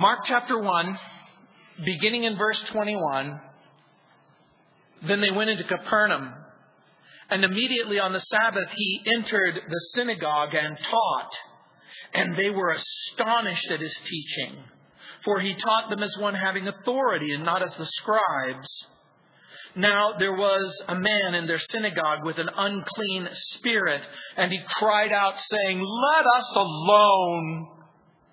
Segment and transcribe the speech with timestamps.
[0.00, 0.98] Mark chapter 1,
[1.84, 3.38] beginning in verse 21,
[5.06, 6.32] then they went into Capernaum.
[7.28, 11.32] And immediately on the Sabbath, he entered the synagogue and taught.
[12.14, 14.64] And they were astonished at his teaching.
[15.22, 18.86] For he taught them as one having authority and not as the scribes.
[19.76, 24.00] Now there was a man in their synagogue with an unclean spirit,
[24.38, 27.79] and he cried out, saying, Let us alone.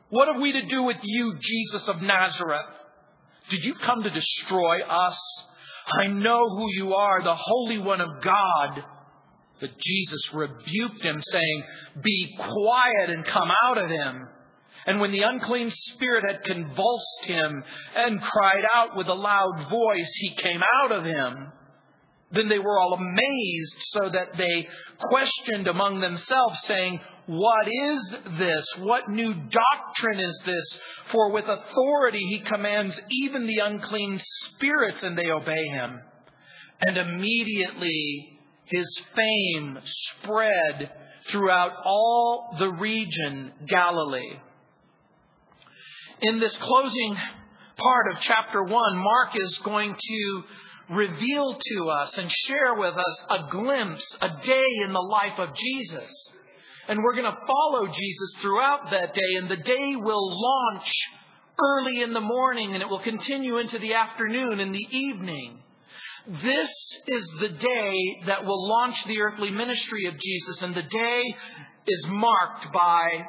[0.09, 2.67] What have we to do with you, Jesus of Nazareth?
[3.49, 5.17] Did you come to destroy us?
[6.01, 8.83] I know who you are, the Holy One of God.
[9.59, 11.63] But Jesus rebuked him, saying,
[12.03, 14.27] Be quiet and come out of him.
[14.85, 17.63] And when the unclean spirit had convulsed him
[17.95, 21.51] and cried out with a loud voice, he came out of him.
[22.31, 24.67] Then they were all amazed, so that they
[24.99, 28.65] questioned among themselves, saying, What is this?
[28.79, 30.79] What new doctrine is this?
[31.11, 34.19] For with authority he commands even the unclean
[34.53, 35.99] spirits, and they obey him.
[36.79, 40.91] And immediately his fame spread
[41.29, 44.39] throughout all the region Galilee.
[46.21, 47.17] In this closing
[47.75, 50.43] part of chapter 1, Mark is going to
[50.89, 55.53] reveal to us and share with us a glimpse, a day in the life of
[55.53, 56.26] Jesus.
[56.87, 60.89] And we're going to follow Jesus throughout that day, and the day will launch
[61.59, 65.59] early in the morning and it will continue into the afternoon and the evening.
[66.27, 66.69] This
[67.07, 71.23] is the day that will launch the earthly ministry of Jesus, and the day
[71.87, 73.25] is marked by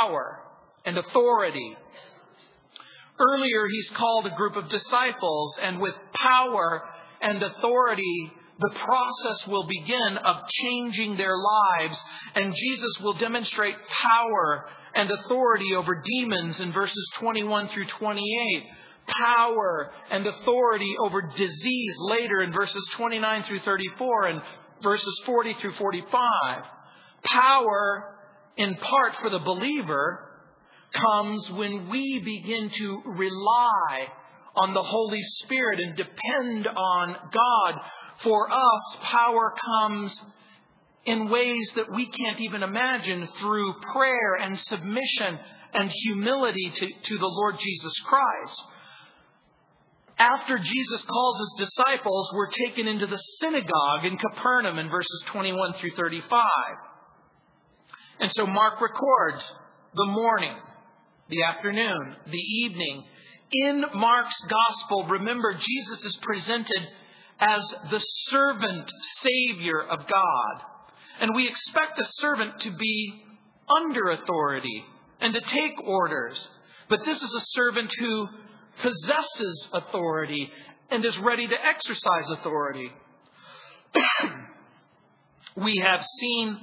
[0.00, 0.40] power
[0.84, 1.76] and authority.
[3.20, 6.82] Earlier, he's called a group of disciples, and with power
[7.20, 11.98] and authority, the process will begin of changing their lives,
[12.34, 18.64] and Jesus will demonstrate power and authority over demons in verses 21 through 28,
[19.06, 24.42] power and authority over disease later in verses 29 through 34 and
[24.82, 26.64] verses 40 through 45.
[27.24, 28.16] Power
[28.56, 30.26] in part for the believer
[30.92, 34.08] comes when we begin to rely
[34.56, 37.80] on the Holy Spirit and depend on God.
[38.22, 40.22] For us, power comes
[41.06, 45.38] in ways that we can't even imagine through prayer and submission
[45.72, 48.62] and humility to, to the Lord Jesus Christ.
[50.18, 55.74] After Jesus calls his disciples, we're taken into the synagogue in Capernaum in verses 21
[55.74, 56.44] through 35.
[58.20, 59.50] And so Mark records
[59.94, 60.54] the morning,
[61.30, 63.04] the afternoon, the evening,
[63.50, 66.86] in Mark's gospel, remember, Jesus is presented
[67.40, 68.92] as the servant
[69.22, 70.62] Savior of God.
[71.20, 73.24] And we expect a servant to be
[73.68, 74.84] under authority
[75.20, 76.48] and to take orders.
[76.88, 78.28] But this is a servant who
[78.82, 80.50] possesses authority
[80.90, 82.92] and is ready to exercise authority.
[85.56, 86.58] we have seen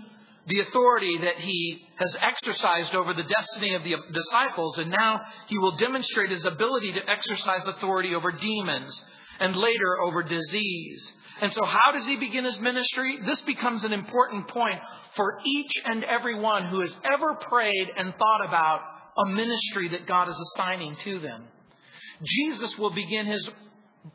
[0.48, 5.58] the authority that he has exercised over the destiny of the disciples, and now he
[5.58, 9.02] will demonstrate his ability to exercise authority over demons
[9.40, 11.12] and later over disease.
[11.42, 13.20] And so, how does he begin his ministry?
[13.26, 14.80] This becomes an important point
[15.16, 18.82] for each and every one who has ever prayed and thought about
[19.18, 21.44] a ministry that God is assigning to them.
[22.24, 23.48] Jesus will begin his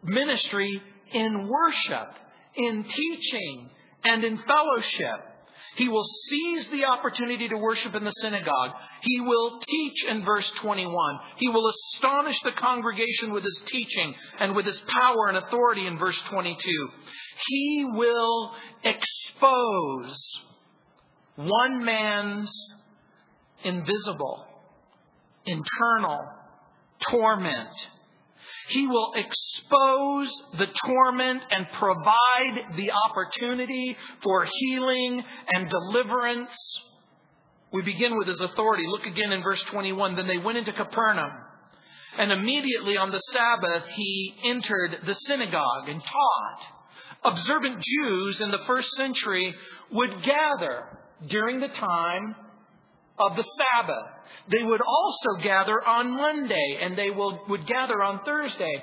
[0.02, 0.82] ministry
[1.12, 2.14] in worship,
[2.56, 3.70] in teaching,
[4.04, 5.31] and in fellowship.
[5.76, 8.72] He will seize the opportunity to worship in the synagogue.
[9.02, 11.18] He will teach in verse 21.
[11.36, 15.98] He will astonish the congregation with his teaching and with his power and authority in
[15.98, 16.88] verse 22.
[17.48, 20.18] He will expose
[21.36, 22.52] one man's
[23.64, 24.44] invisible,
[25.46, 26.20] internal
[27.10, 27.70] torment
[28.72, 35.22] he will expose the torment and provide the opportunity for healing
[35.52, 36.52] and deliverance.
[37.72, 38.84] We begin with his authority.
[38.86, 40.16] Look again in verse 21.
[40.16, 41.30] Then they went into Capernaum.
[42.18, 46.60] And immediately on the Sabbath, he entered the synagogue and taught.
[47.24, 49.54] Observant Jews in the first century
[49.90, 50.98] would gather
[51.28, 52.34] during the time
[53.18, 54.06] of the Sabbath.
[54.50, 58.82] They would also gather on Monday and they will, would gather on Thursday.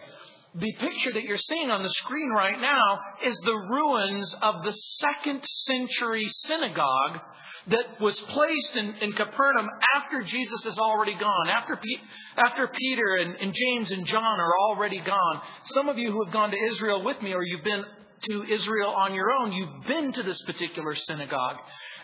[0.55, 4.71] The picture that you're seeing on the screen right now is the ruins of the
[4.71, 7.19] second century synagogue
[7.67, 12.03] that was placed in, in Capernaum after Jesus is already gone, after, Pe-
[12.37, 15.41] after Peter and, and James and John are already gone.
[15.75, 17.83] Some of you who have gone to Israel with me or you've been
[18.29, 21.57] to Israel on your own, you've been to this particular synagogue.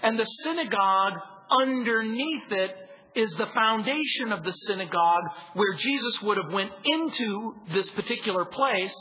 [0.04, 1.14] And the synagogue
[1.50, 2.72] underneath it
[3.16, 8.94] is the foundation of the synagogue where Jesus would have went into this particular place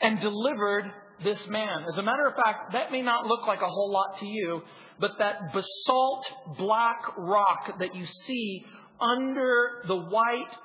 [0.00, 0.92] and delivered
[1.24, 1.86] this man.
[1.90, 4.62] As a matter of fact, that may not look like a whole lot to you,
[5.00, 6.26] but that basalt
[6.58, 8.64] black rock that you see
[9.00, 10.56] under the white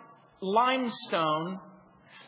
[0.42, 1.60] limestone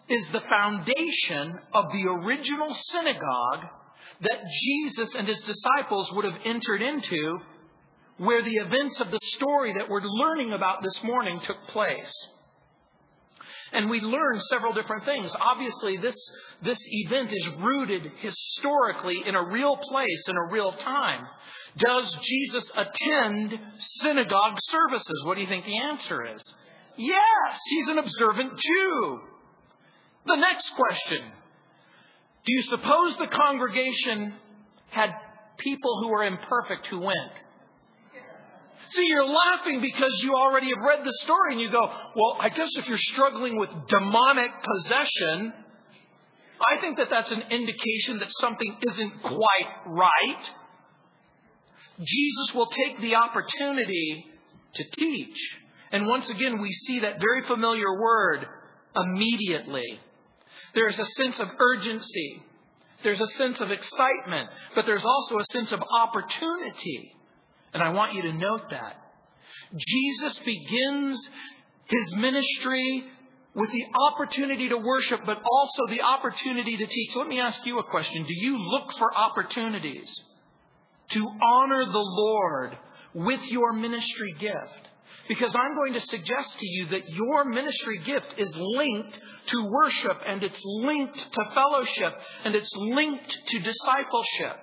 [0.08, 3.68] is the foundation of the original synagogue
[4.22, 7.40] that Jesus and his disciples would have entered into
[8.20, 12.14] where the events of the story that we're learning about this morning took place.
[13.72, 15.32] And we learn several different things.
[15.40, 16.18] Obviously, this,
[16.62, 21.26] this event is rooted historically in a real place, in a real time.
[21.78, 23.58] Does Jesus attend
[24.02, 25.24] synagogue services?
[25.24, 26.42] What do you think the answer is?
[26.98, 29.20] Yes, he's an observant Jew.
[30.26, 31.22] The next question
[32.46, 34.34] Do you suppose the congregation
[34.90, 35.14] had
[35.58, 37.34] people who were imperfect who went?
[38.92, 42.50] See, you're laughing because you already have read the story and you go, well, I
[42.50, 45.54] guess if you're struggling with demonic possession,
[46.60, 50.50] I think that that's an indication that something isn't quite right.
[52.02, 54.26] Jesus will take the opportunity
[54.74, 55.38] to teach.
[55.92, 58.46] And once again, we see that very familiar word,
[58.96, 60.00] immediately.
[60.74, 62.42] There's a sense of urgency.
[63.04, 67.14] There's a sense of excitement, but there's also a sense of opportunity.
[67.74, 68.96] And I want you to note that.
[69.78, 71.20] Jesus begins
[71.86, 73.06] his ministry
[73.56, 77.16] with the opportunity to worship, but also the opportunity to teach.
[77.16, 78.24] Let me ask you a question.
[78.24, 80.10] Do you look for opportunities
[81.12, 82.78] to honor the Lord
[83.14, 84.90] with your ministry gift?
[85.28, 90.20] Because I'm going to suggest to you that your ministry gift is linked to worship
[90.26, 94.58] and it's linked to fellowship and it's linked to discipleship.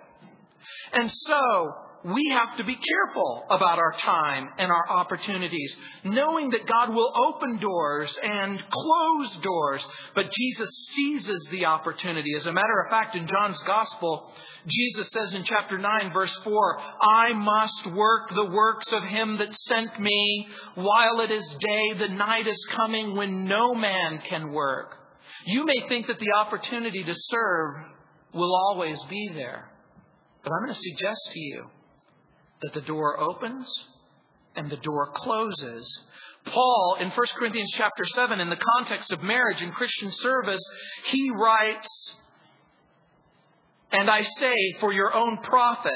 [0.93, 1.75] And so,
[2.07, 7.13] we have to be careful about our time and our opportunities, knowing that God will
[7.17, 12.35] open doors and close doors, but Jesus seizes the opportunity.
[12.37, 14.31] As a matter of fact, in John's Gospel,
[14.69, 19.53] Jesus says in chapter 9, verse 4, I must work the works of him that
[19.63, 21.93] sent me while it is day.
[21.99, 24.97] The night is coming when no man can work.
[25.47, 27.75] You may think that the opportunity to serve
[28.33, 29.71] will always be there.
[30.45, 31.71] But I'm going to suggest to you
[32.63, 33.71] that the door opens
[34.55, 36.01] and the door closes.
[36.47, 40.63] Paul, in 1 Corinthians chapter 7, in the context of marriage and Christian service,
[41.07, 42.15] he writes,
[43.93, 45.93] And I say for your own profit,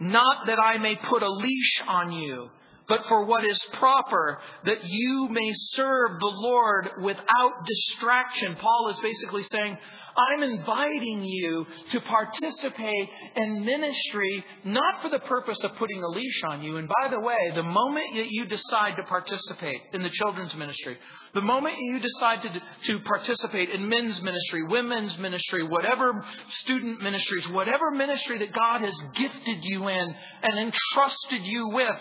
[0.00, 2.50] not that I may put a leash on you,
[2.88, 8.56] but for what is proper, that you may serve the Lord without distraction.
[8.56, 9.78] Paul is basically saying,
[10.16, 16.42] I'm inviting you to participate in ministry not for the purpose of putting a leash
[16.48, 16.76] on you.
[16.76, 20.96] And by the way, the moment that you decide to participate in the children's ministry,
[21.34, 26.24] the moment you decide to, to participate in men's ministry, women's ministry, whatever
[26.62, 31.96] student ministries, whatever ministry that God has gifted you in and entrusted you with,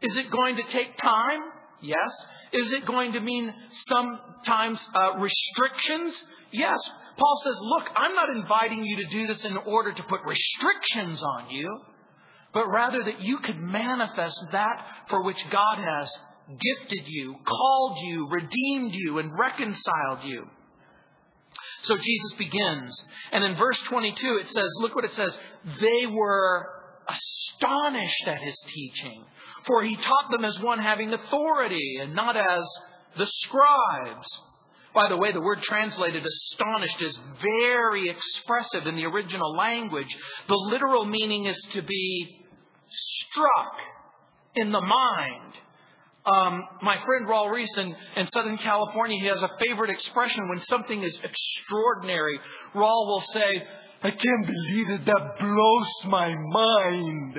[0.00, 1.40] is it going to take time?
[1.82, 2.10] Yes.
[2.52, 3.52] Is it going to mean
[3.86, 6.14] sometimes uh, restrictions?
[6.52, 6.78] Yes.
[7.22, 11.22] Paul says, Look, I'm not inviting you to do this in order to put restrictions
[11.22, 11.80] on you,
[12.52, 18.28] but rather that you could manifest that for which God has gifted you, called you,
[18.28, 20.46] redeemed you, and reconciled you.
[21.84, 23.04] So Jesus begins.
[23.30, 25.38] And in verse 22, it says, Look what it says.
[25.80, 26.66] They were
[27.08, 29.24] astonished at his teaching,
[29.66, 32.64] for he taught them as one having authority and not as
[33.16, 34.28] the scribes.
[34.94, 40.14] By the way, the word translated astonished is very expressive in the original language.
[40.48, 42.44] The literal meaning is to be
[42.88, 43.78] struck
[44.54, 45.52] in the mind.
[46.24, 50.60] Um, my friend Raul Ries in, in, Southern California, he has a favorite expression when
[50.60, 52.38] something is extraordinary.
[52.74, 53.62] Raul will say,
[54.04, 57.38] I can't believe it, that blows my mind.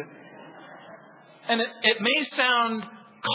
[1.47, 2.83] And it, it may sound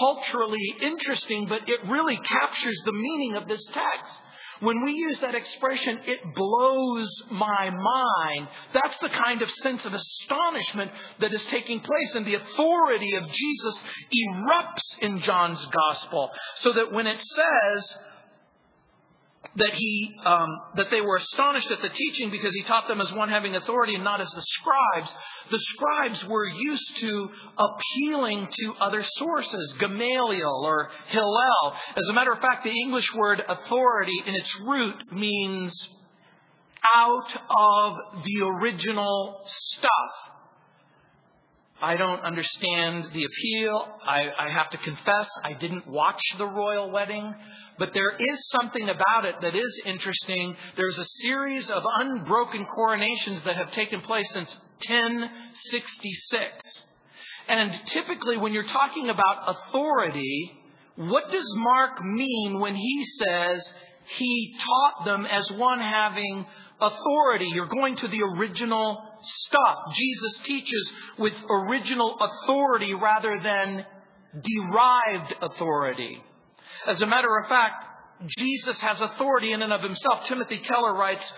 [0.01, 4.15] culturally interesting, but it really captures the meaning of this text.
[4.61, 8.49] When we use that expression, it blows my mind.
[8.75, 10.91] That's the kind of sense of astonishment
[11.21, 16.31] that is taking place, and the authority of Jesus erupts in John's gospel.
[16.57, 17.97] So that when it says,
[19.59, 23.13] that he um, that they were astonished at the teaching because he taught them as
[23.13, 25.15] one having authority and not as the scribes.
[25.51, 31.75] The scribes were used to appealing to other sources, Gamaliel or Hillel.
[31.97, 35.75] As a matter of fact, the English word authority in its root means
[36.95, 40.29] out of the original stuff.
[41.81, 43.89] I don't understand the appeal.
[44.05, 47.35] I, I have to confess, I didn't watch the royal wedding.
[47.79, 50.57] But there is something about it that is interesting.
[50.77, 54.53] There's a series of unbroken coronations that have taken place since
[54.89, 56.85] 1066.
[57.49, 60.53] And typically, when you're talking about authority,
[60.97, 63.73] what does Mark mean when he says
[64.17, 66.45] he taught them as one having
[66.81, 67.49] authority?
[67.55, 69.95] You're going to the original stuff.
[69.95, 73.87] Jesus teaches with original authority rather than
[74.35, 76.23] derived authority.
[76.89, 77.85] As a matter of fact,
[78.39, 80.25] Jesus has authority in and of himself.
[80.25, 81.33] Timothy Keller writes,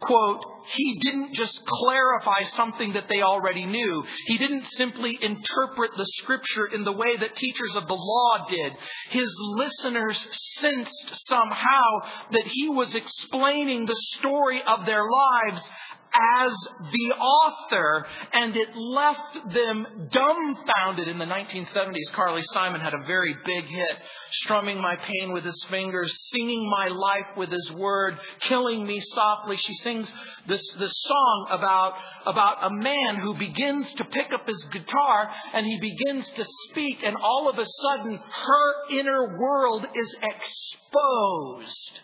[0.00, 4.04] quote, he didn't just clarify something that they already knew.
[4.26, 8.72] He didn't simply interpret the scripture in the way that teachers of the law did.
[9.10, 10.26] His listeners
[10.60, 11.90] sensed somehow
[12.30, 15.68] that he was explaining the story of their lives
[16.16, 16.52] as
[16.92, 22.12] the author, and it left them dumbfounded in the 1970s.
[22.12, 23.98] Carly Simon had a very big hit,
[24.30, 29.56] strumming my pain with his fingers, singing my life with his word, killing me softly.
[29.56, 30.12] She sings
[30.46, 31.94] this, this song about,
[32.26, 37.02] about a man who begins to pick up his guitar and he begins to speak,
[37.04, 42.00] and all of a sudden her inner world is exposed.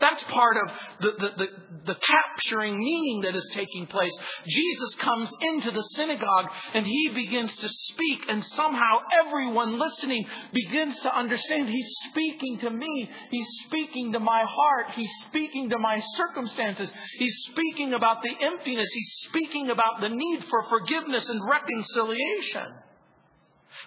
[0.00, 1.48] That's part of the, the, the,
[1.86, 4.12] the, capturing meaning that is taking place.
[4.46, 10.98] Jesus comes into the synagogue and he begins to speak, and somehow everyone listening begins
[11.00, 13.08] to understand he's speaking to me.
[13.30, 14.90] He's speaking to my heart.
[14.96, 16.90] He's speaking to my circumstances.
[17.18, 18.90] He's speaking about the emptiness.
[18.92, 22.66] He's speaking about the need for forgiveness and reconciliation.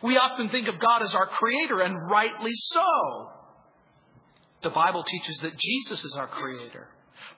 [0.03, 3.36] We often think of God as our creator, and rightly so.
[4.63, 6.87] The Bible teaches that Jesus is our creator.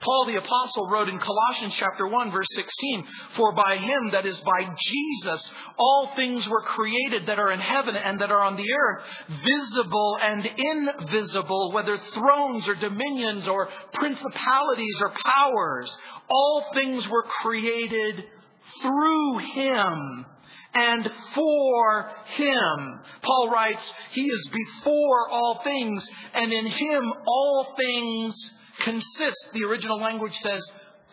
[0.00, 3.04] Paul the apostle wrote in Colossians chapter 1 verse 16,
[3.36, 7.96] for by him, that is by Jesus, all things were created that are in heaven
[7.96, 9.04] and that are on the earth,
[9.44, 15.94] visible and invisible, whether thrones or dominions or principalities or powers.
[16.30, 18.24] All things were created
[18.80, 20.26] through him
[20.74, 23.00] and for him.
[23.22, 29.48] Paul writes, He is before all things, and in him all things consist.
[29.52, 30.60] The original language says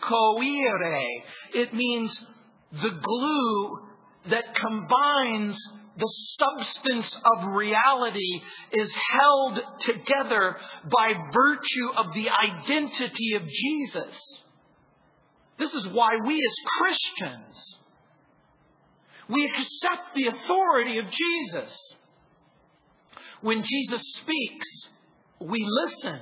[0.02, 1.02] coire.
[1.54, 2.20] It means
[2.72, 3.80] the glue
[4.30, 5.58] that combines
[5.98, 14.44] the substance of reality is held together by virtue of the identity of Jesus.
[15.58, 17.77] This is why we as Christians
[19.30, 21.78] we accept the authority of Jesus.
[23.42, 24.68] When Jesus speaks,
[25.40, 26.20] we listen.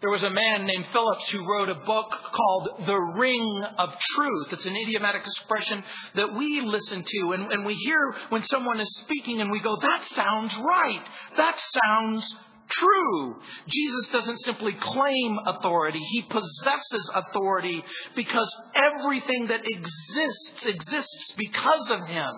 [0.00, 4.52] There was a man named Phillips who wrote a book called The Ring of Truth.
[4.52, 5.84] It's an idiomatic expression
[6.14, 9.76] that we listen to and, and we hear when someone is speaking and we go,
[9.78, 11.02] that sounds right.
[11.36, 12.36] That sounds
[12.70, 13.36] true.
[13.68, 17.84] Jesus doesn't simply claim authority, he possesses authority
[18.16, 22.30] because everything that exists exists because of him.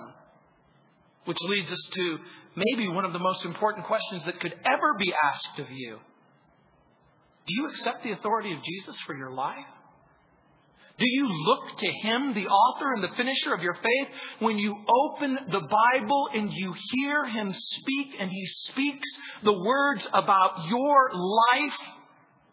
[1.25, 2.19] Which leads us to
[2.57, 5.99] maybe one of the most important questions that could ever be asked of you.
[7.47, 9.67] Do you accept the authority of Jesus for your life?
[10.99, 14.09] Do you look to Him, the author and the finisher of your faith,
[14.41, 19.09] when you open the Bible and you hear Him speak and He speaks
[19.43, 21.79] the words about your life?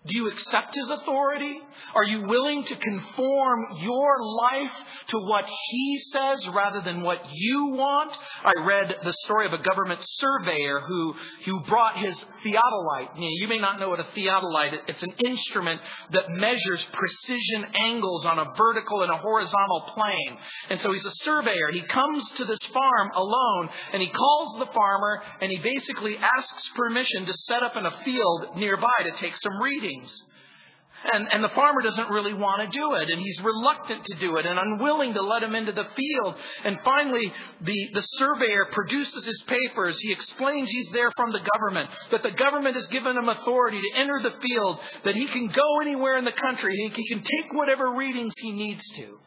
[0.07, 1.59] Do you accept his authority?
[1.93, 4.71] Are you willing to conform your life
[5.07, 8.17] to what he says rather than what you want?
[8.45, 12.15] I read the story of a government surveyor who, who brought his
[12.45, 13.09] theodolite.
[13.17, 14.79] You may not know what a theodolite is.
[14.87, 20.37] It's an instrument that measures precision angles on a vertical and a horizontal plane.
[20.69, 21.71] And so he's a surveyor.
[21.73, 26.69] He comes to this farm alone and he calls the farmer and he basically asks
[26.73, 30.23] permission to set up in a field nearby to take some readings.
[31.13, 34.35] And, and the farmer doesn't really want to do it, and he's reluctant to do
[34.35, 36.35] it and unwilling to let him into the field.
[36.65, 37.31] And finally,
[37.61, 39.97] the, the surveyor produces his papers.
[40.01, 43.97] He explains he's there from the government, that the government has given him authority to
[43.97, 47.95] enter the field, that he can go anywhere in the country, he can take whatever
[47.95, 49.19] readings he needs to.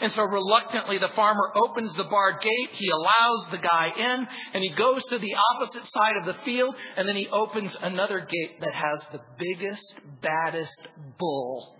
[0.00, 2.70] And so reluctantly, the farmer opens the barred gate.
[2.72, 6.74] He allows the guy in, and he goes to the opposite side of the field,
[6.96, 10.86] and then he opens another gate that has the biggest, baddest
[11.18, 11.78] bull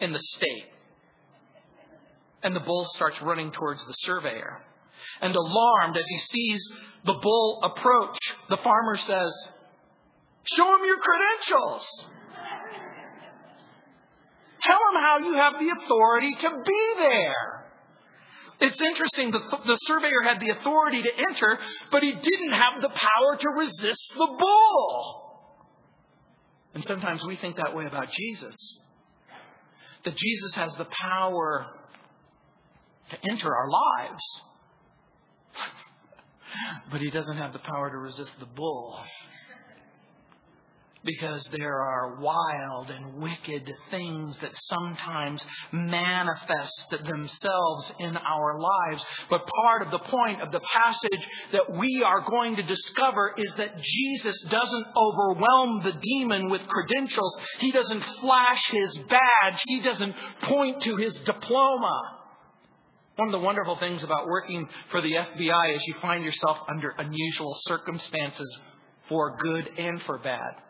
[0.00, 0.66] in the state.
[2.42, 4.60] And the bull starts running towards the surveyor.
[5.22, 6.68] And alarmed as he sees
[7.06, 8.18] the bull approach,
[8.50, 9.32] the farmer says,
[10.56, 12.06] Show him your credentials.
[14.62, 17.62] Tell him how you have the authority to be there.
[18.60, 21.58] It's interesting, the, the surveyor had the authority to enter,
[21.90, 25.32] but he didn't have the power to resist the bull.
[26.74, 28.54] And sometimes we think that way about Jesus.
[30.04, 31.66] That Jesus has the power
[33.10, 34.22] to enter our lives,
[36.92, 39.00] but he doesn't have the power to resist the bull
[41.04, 49.04] because there are wild and wicked things that sometimes manifest themselves in our lives.
[49.28, 53.52] But part of the point of the passage that we are going to discover is
[53.56, 57.36] that Jesus doesn't overwhelm the demon with credentials.
[57.58, 59.62] He doesn't flash his badge.
[59.66, 62.18] He doesn't point to his diploma.
[63.16, 66.90] One of the wonderful things about working for the FBI is you find yourself under
[66.90, 68.58] unusual circumstances
[69.08, 70.62] for good and for bad.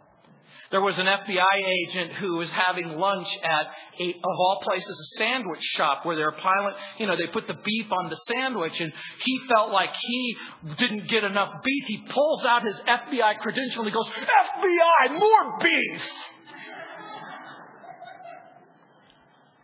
[0.73, 3.67] There was an FBI agent who was having lunch at
[4.01, 7.59] a, of all places, a sandwich shop where they're piling, you know, they put the
[7.63, 8.91] beef on the sandwich and
[9.23, 10.37] he felt like he
[10.79, 11.85] didn't get enough beef.
[11.89, 16.03] He pulls out his FBI credential and he goes, FBI, more beef!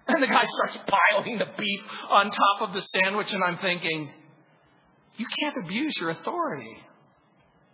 [0.08, 4.10] And the guy starts piling the beef on top of the sandwich and I'm thinking,
[5.16, 6.76] you can't abuse your authority.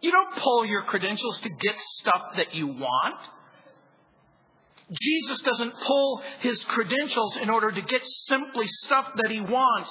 [0.04, 3.20] You don't pull your credentials to get stuff that you want.
[5.00, 9.90] Jesus doesn't pull his credentials in order to get simply stuff that he wants.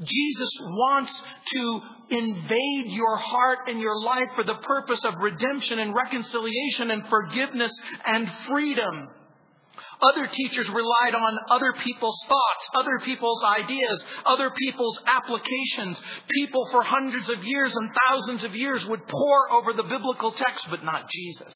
[0.00, 1.22] Jesus wants
[1.54, 7.08] to invade your heart and your life for the purpose of redemption and reconciliation and
[7.08, 7.72] forgiveness
[8.04, 9.08] and freedom.
[10.02, 16.00] Other teachers relied on other people's thoughts, other people's ideas, other people's applications.
[16.30, 20.66] People for hundreds of years and thousands of years would pore over the biblical text,
[20.70, 21.54] but not Jesus.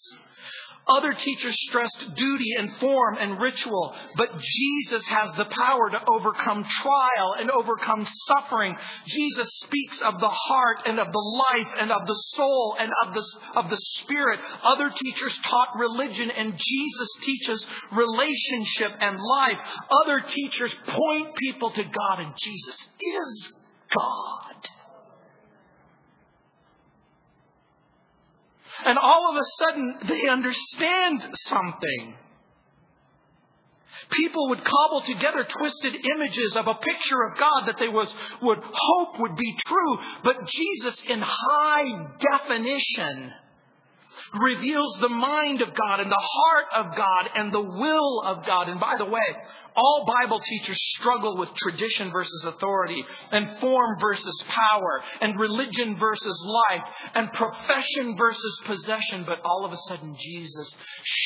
[0.88, 6.62] Other teachers stressed duty and form and ritual, but Jesus has the power to overcome
[6.62, 8.76] trial and overcome suffering.
[9.06, 13.14] Jesus speaks of the heart and of the life and of the soul and of
[13.14, 13.24] the,
[13.56, 14.38] of the spirit.
[14.62, 19.58] Other teachers taught religion and Jesus teaches relationship and life.
[20.04, 23.52] Other teachers point people to God and Jesus is
[23.92, 24.55] God.
[28.84, 32.14] And all of a sudden they understand something.
[34.10, 38.12] People would cobble together twisted images of a picture of God that they was,
[38.42, 43.32] would hope would be true, but Jesus in high definition
[44.40, 48.68] reveals the mind of God and the heart of God and the will of God.
[48.68, 49.20] And by the way,
[49.76, 56.46] all Bible teachers struggle with tradition versus authority, and form versus power, and religion versus
[56.68, 59.24] life, and profession versus possession.
[59.26, 60.76] But all of a sudden, Jesus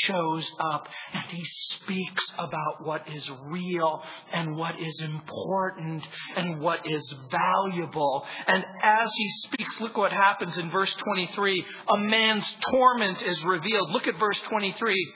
[0.05, 6.03] shows up and he speaks about what is real and what is important
[6.37, 8.27] and what is valuable.
[8.47, 11.65] And as he speaks, look what happens in verse 23.
[11.95, 13.91] A man's torment is revealed.
[13.91, 15.15] Look at verse 23.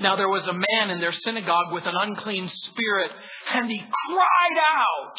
[0.00, 3.10] Now there was a man in their synagogue with an unclean spirit,
[3.54, 5.18] and he cried out.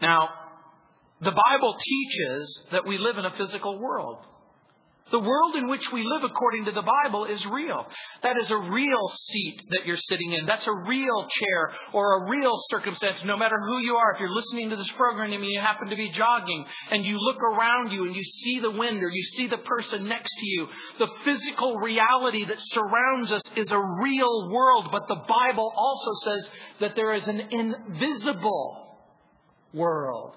[0.00, 0.28] Now,
[1.20, 4.26] the Bible teaches that we live in a physical world.
[5.10, 7.86] The world in which we live, according to the Bible, is real.
[8.22, 10.46] That is a real seat that you're sitting in.
[10.46, 14.14] That's a real chair or a real circumstance, no matter who you are.
[14.14, 17.36] If you're listening to this program and you happen to be jogging and you look
[17.42, 20.68] around you and you see the wind or you see the person next to you,
[20.98, 24.88] the physical reality that surrounds us is a real world.
[24.90, 26.48] But the Bible also says
[26.80, 28.98] that there is an invisible
[29.74, 30.36] world.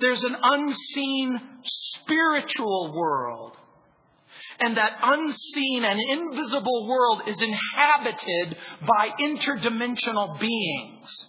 [0.00, 3.56] There's an unseen spiritual world.
[4.60, 11.26] And that unseen and invisible world is inhabited by interdimensional beings,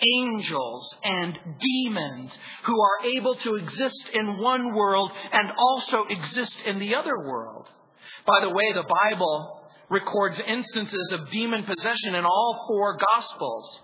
[0.00, 6.78] angels and demons who are able to exist in one world and also exist in
[6.78, 7.66] the other world.
[8.26, 13.80] By the way, the Bible records instances of demon possession in all four Gospels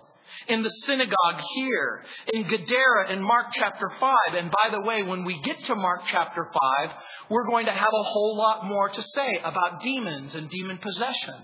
[0.47, 4.15] in the synagogue here, in Gadara in Mark chapter 5.
[4.35, 6.47] And by the way, when we get to Mark chapter
[6.81, 6.91] 5,
[7.29, 11.35] we're going to have a whole lot more to say about demons and demon possession.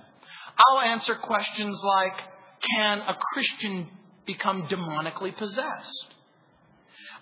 [0.68, 2.22] I'll answer questions like,
[2.76, 3.90] can a Christian
[4.26, 6.09] become demonically possessed?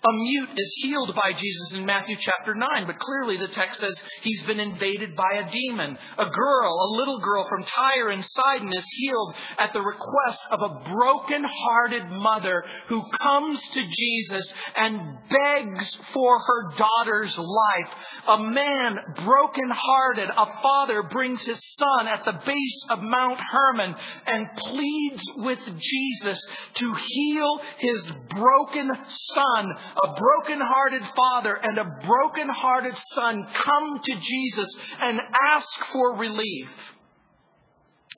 [0.04, 4.00] A mute is healed by Jesus in Matthew chapter 9, but clearly the text says
[4.22, 5.98] he's been invaded by a demon.
[6.16, 10.62] A girl, a little girl from Tyre and Sidon is healed at the request of
[10.62, 17.94] a broken-hearted mother who comes to Jesus and begs for her daughter's life.
[18.28, 24.46] A man, broken-hearted, a father brings his son at the base of Mount Hermon and
[24.58, 26.40] pleads with Jesus
[26.74, 28.92] to heal his broken
[29.34, 29.66] son
[30.02, 34.68] a broken-hearted father and a broken-hearted son come to Jesus
[35.02, 35.20] and
[35.50, 36.68] ask for relief.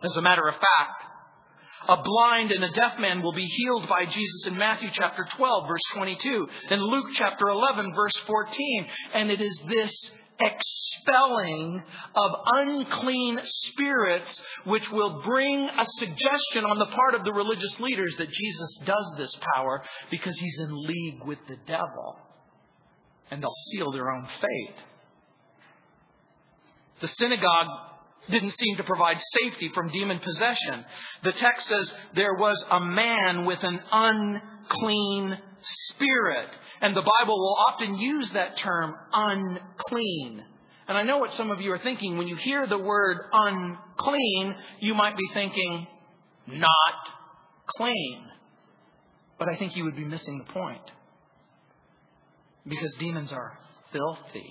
[0.02, 1.04] As a matter of fact,
[1.88, 5.68] a blind and a deaf man will be healed by Jesus in Matthew chapter 12
[5.68, 8.86] verse 22 and Luke chapter 11 verse 14.
[9.14, 11.82] And it is this expelling
[12.14, 18.14] of unclean spirits, which will bring a suggestion on the part of the religious leaders
[18.18, 22.16] that Jesus does this power because he's in league with the devil.
[23.30, 24.76] And they'll seal their own fate.
[27.00, 27.66] The synagogue
[28.28, 30.84] didn't seem to provide safety from demon possession.
[31.22, 34.42] The text says there was a man with an unclean
[35.62, 36.48] spirit.
[36.80, 40.42] And the Bible will often use that term, unclean.
[40.88, 42.16] And I know what some of you are thinking.
[42.16, 45.86] When you hear the word unclean, you might be thinking,
[46.48, 46.68] not
[47.66, 48.26] clean.
[49.38, 50.82] But I think you would be missing the point.
[52.66, 53.58] Because demons are
[53.92, 54.50] filthy.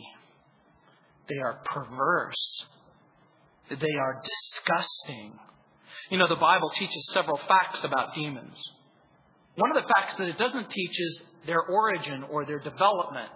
[1.28, 2.66] They are perverse.
[3.70, 5.34] They are disgusting.
[6.10, 8.60] You know, the Bible teaches several facts about demons.
[9.60, 13.30] One of the facts that it doesn't teach is their origin or their development.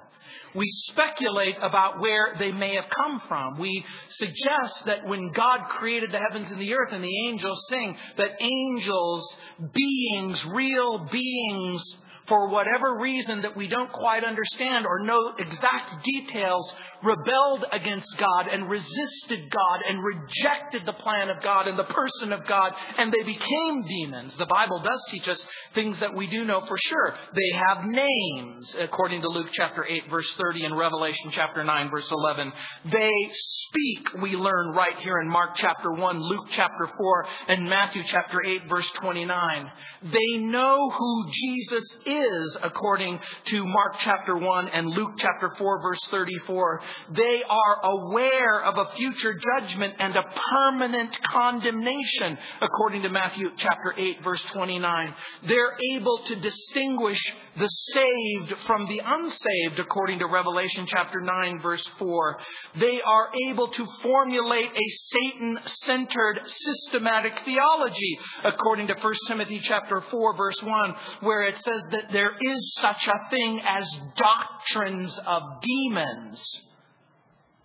[0.55, 3.59] We speculate about where they may have come from.
[3.59, 7.97] We suggest that when God created the heavens and the earth and the angels sing,
[8.17, 9.35] that angels,
[9.73, 11.83] beings, real beings,
[12.27, 18.47] for whatever reason that we don't quite understand or know exact details, rebelled against God
[18.47, 23.11] and resisted God and rejected the plan of God and the person of God, and
[23.11, 24.35] they became demons.
[24.37, 27.15] The Bible does teach us things that we do know for sure.
[27.33, 32.09] They have names, according to Luke chapter 8, verse 30, and Revelation chapter 9, verse
[32.09, 32.51] 11.
[32.85, 38.03] They speak, we learn right here in Mark chapter 1, Luke chapter 4, and Matthew
[38.05, 39.71] chapter 8, verse 29.
[40.03, 45.99] They know who Jesus is, according to Mark chapter 1 and Luke chapter 4, verse
[46.11, 46.81] 34.
[47.11, 53.93] They are aware of a future judgment and a permanent condemnation, according to Matthew chapter
[53.97, 55.13] 8, verse 29.
[55.47, 57.21] They're able to distinguish
[57.57, 62.37] the saved from the unsaved, according to Revelation chapter 9, verse 4.
[62.79, 70.01] They are able to formulate a Satan centered systematic theology, according to 1 Timothy chapter
[70.01, 75.41] 4, verse 1, where it says that there is such a thing as doctrines of
[75.61, 76.61] demons.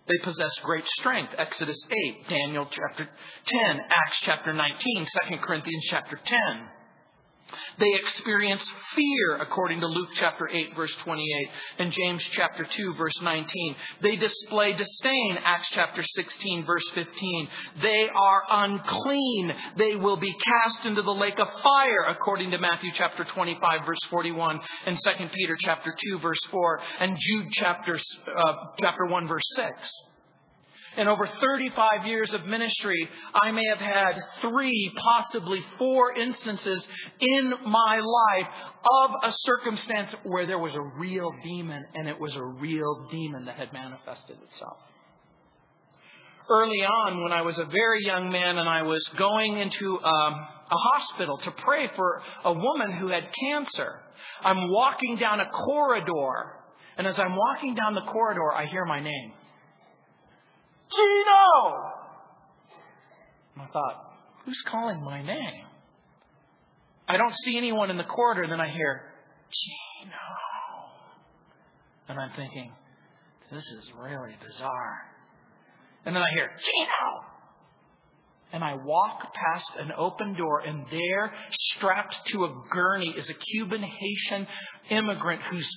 [0.09, 1.33] They possess great strength.
[1.37, 3.07] Exodus 8, Daniel chapter
[3.45, 6.39] 10, Acts chapter 19, 2 Corinthians chapter 10.
[7.77, 8.63] They experience
[8.95, 13.75] fear, according to Luke chapter 8, verse 28, and James chapter 2, verse 19.
[14.01, 17.47] They display disdain, Acts chapter 16, verse 15.
[17.81, 19.53] They are unclean.
[19.77, 23.99] They will be cast into the lake of fire, according to Matthew chapter 25, verse
[24.09, 27.99] 41, and 2 Peter chapter 2, verse 4, and Jude chapter,
[28.35, 29.91] uh, chapter 1, verse 6.
[30.99, 36.85] In over 35 years of ministry, I may have had three, possibly four instances
[37.21, 38.47] in my life
[38.83, 43.45] of a circumstance where there was a real demon and it was a real demon
[43.45, 44.75] that had manifested itself.
[46.49, 50.33] Early on, when I was a very young man and I was going into um,
[50.69, 54.01] a hospital to pray for a woman who had cancer,
[54.43, 56.57] I'm walking down a corridor.
[56.97, 59.31] And as I'm walking down the corridor, I hear my name.
[60.91, 61.91] Gino!
[63.55, 64.13] And I thought,
[64.45, 65.65] who's calling my name?
[67.07, 69.01] I don't see anyone in the corridor, then I hear,
[69.51, 70.11] Gino.
[72.07, 72.71] And I'm thinking,
[73.51, 74.99] this is really bizarre.
[76.05, 77.25] And then I hear, Gino!
[78.51, 83.33] And I walk past an open door, and there, strapped to a gurney, is a
[83.33, 84.47] Cuban Haitian
[84.89, 85.69] immigrant who's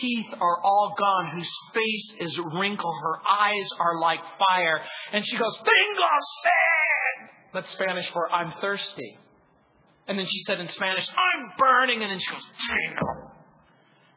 [0.00, 4.80] teeth are all gone, whose face is wrinkled, her eyes are like fire.
[5.12, 6.08] And she goes, Tengo
[6.42, 7.30] sed!
[7.54, 9.18] That's Spanish for I'm thirsty.
[10.06, 12.02] And then she said in Spanish, I'm burning.
[12.02, 13.30] And then she goes, Tengo.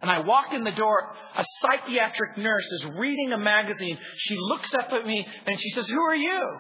[0.02, 1.12] And I walk in the door.
[1.38, 3.98] A psychiatric nurse is reading a magazine.
[4.18, 6.58] She looks up at me and she says, Who are you?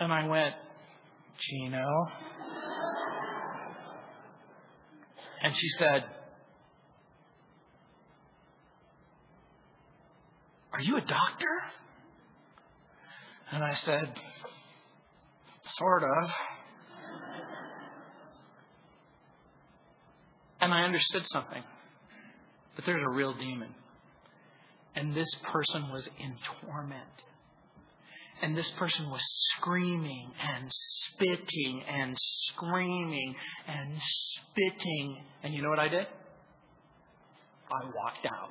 [0.00, 0.54] And I went,
[1.38, 1.86] Gino.
[5.44, 6.04] And she said,
[10.72, 11.60] Are you a doctor?
[13.52, 14.10] And I said,
[15.76, 16.30] Sort of.
[20.62, 21.62] And I understood something.
[22.74, 23.74] But there's a real demon.
[24.96, 27.02] And this person was in torment.
[28.42, 29.22] And this person was
[29.56, 33.34] screaming and spitting and screaming
[33.66, 35.24] and spitting.
[35.42, 36.06] And you know what I did?
[37.70, 38.50] I walked out.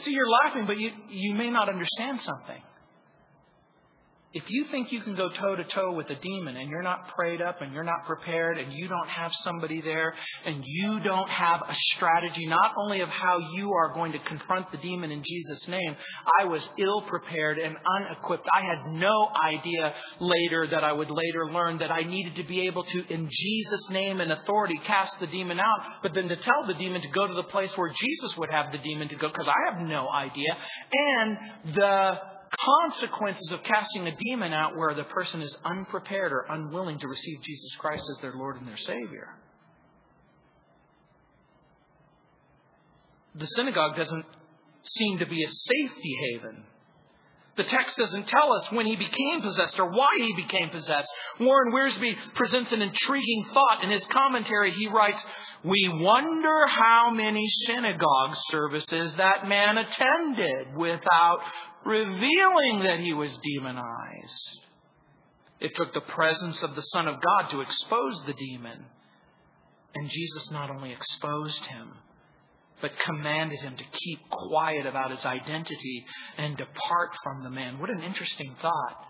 [0.00, 2.62] See, you're laughing, but you, you may not understand something.
[4.34, 7.06] If you think you can go toe to toe with a demon and you're not
[7.14, 10.12] prayed up and you're not prepared and you don't have somebody there
[10.44, 14.72] and you don't have a strategy, not only of how you are going to confront
[14.72, 15.94] the demon in Jesus' name,
[16.40, 18.48] I was ill prepared and unequipped.
[18.52, 22.66] I had no idea later that I would later learn that I needed to be
[22.66, 26.66] able to, in Jesus' name and authority, cast the demon out, but then to tell
[26.66, 29.28] the demon to go to the place where Jesus would have the demon to go,
[29.28, 30.56] because I have no idea.
[30.92, 31.38] And
[31.76, 37.08] the consequences of casting a demon out where the person is unprepared or unwilling to
[37.08, 39.28] receive Jesus Christ as their Lord and their Savior.
[43.34, 44.26] The synagogue doesn't
[44.84, 46.64] seem to be a safety haven.
[47.56, 51.08] The text doesn't tell us when he became possessed or why he became possessed.
[51.38, 53.84] Warren Wiersbe presents an intriguing thought.
[53.84, 55.24] In his commentary, he writes,
[55.62, 61.38] We wonder how many synagogue services that man attended without
[61.84, 64.58] revealing that he was demonized.
[65.60, 68.84] It took the presence of the Son of God to expose the demon.
[69.94, 71.92] And Jesus not only exposed him,
[72.80, 76.04] but commanded him to keep quiet about his identity
[76.36, 77.78] and depart from the man.
[77.78, 79.06] What an interesting thought.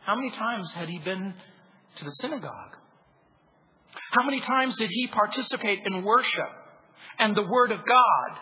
[0.00, 1.34] How many times had he been
[1.96, 2.76] to the synagogue?
[4.12, 6.48] How many times did he participate in worship
[7.18, 8.38] and the Word of God?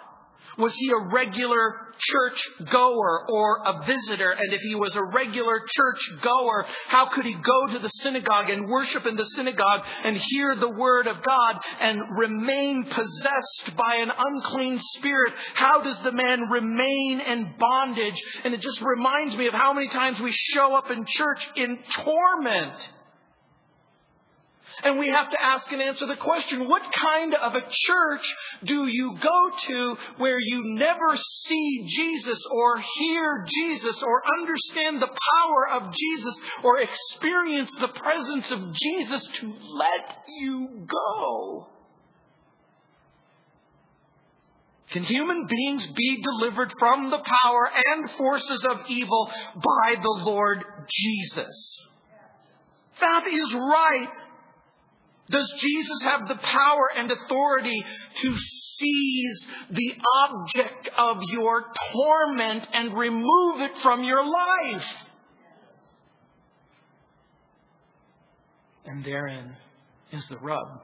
[0.61, 4.31] Was he a regular church goer or a visitor?
[4.31, 8.51] And if he was a regular church goer, how could he go to the synagogue
[8.51, 13.97] and worship in the synagogue and hear the word of God and remain possessed by
[13.97, 15.35] an unclean spirit?
[15.55, 18.21] How does the man remain in bondage?
[18.45, 21.79] And it just reminds me of how many times we show up in church in
[22.05, 22.91] torment
[24.83, 28.87] and we have to ask and answer the question, what kind of a church do
[28.87, 35.69] you go to where you never see Jesus or hear Jesus or understand the power
[35.81, 41.69] of Jesus or experience the presence of Jesus to let you go?
[44.91, 50.65] Can human beings be delivered from the power and forces of evil by the Lord
[50.89, 51.83] Jesus?
[53.01, 54.09] That is right.
[55.31, 57.85] Does Jesus have the power and authority
[58.23, 59.95] to seize the
[60.27, 64.87] object of your torment and remove it from your life?
[68.87, 69.57] And therein
[70.11, 70.83] is the rub.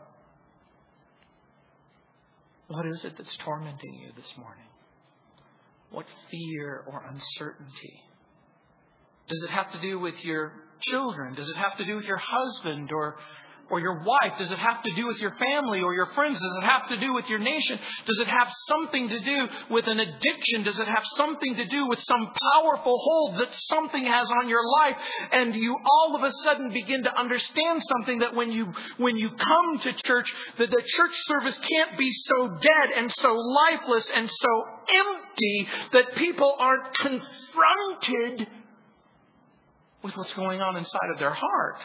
[2.68, 4.64] What is it that's tormenting you this morning?
[5.90, 8.02] What fear or uncertainty?
[9.28, 10.52] Does it have to do with your
[10.90, 11.34] children?
[11.34, 13.16] Does it have to do with your husband or
[13.70, 14.32] or your wife?
[14.38, 16.38] Does it have to do with your family or your friends?
[16.38, 17.78] Does it have to do with your nation?
[18.06, 20.62] Does it have something to do with an addiction?
[20.62, 24.62] Does it have something to do with some powerful hold that something has on your
[24.64, 24.96] life?
[25.32, 29.30] And you all of a sudden begin to understand something that when you, when you
[29.30, 34.30] come to church, that the church service can't be so dead and so lifeless and
[34.30, 38.48] so empty that people aren't confronted
[40.02, 41.80] with what's going on inside of their heart.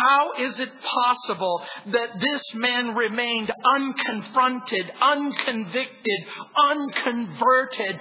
[0.00, 6.26] How is it possible that this man remained unconfronted, unconvicted,
[6.70, 8.00] unconverted,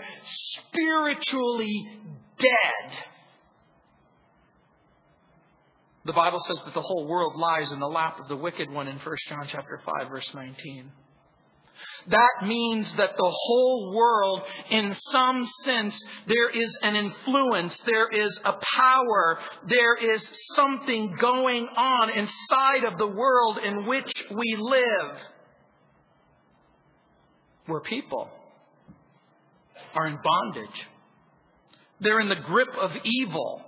[0.54, 1.90] spiritually
[2.38, 2.98] dead?
[6.06, 8.88] The Bible says that the whole world lies in the lap of the wicked one
[8.88, 10.92] in 1 John chapter 5 verse 19.
[12.08, 18.40] That means that the whole world, in some sense, there is an influence, there is
[18.44, 25.18] a power, there is something going on inside of the world in which we live.
[27.68, 28.30] Where people
[29.94, 30.88] are in bondage.
[32.00, 33.64] They're in the grip of evil.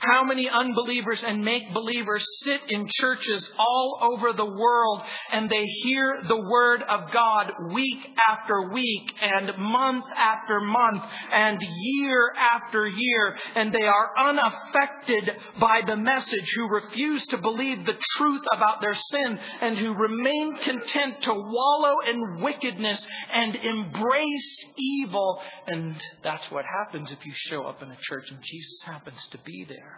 [0.00, 5.64] How many unbelievers and make believers sit in churches all over the world and they
[5.66, 12.88] hear the word of God week after week and month after month and year after
[12.88, 18.80] year and they are unaffected by the message who refuse to believe the truth about
[18.80, 25.42] their sin and who remain content to wallow in wickedness and embrace evil.
[25.66, 29.38] And that's what happens if you show up in a church and Jesus happens to
[29.38, 29.89] be there.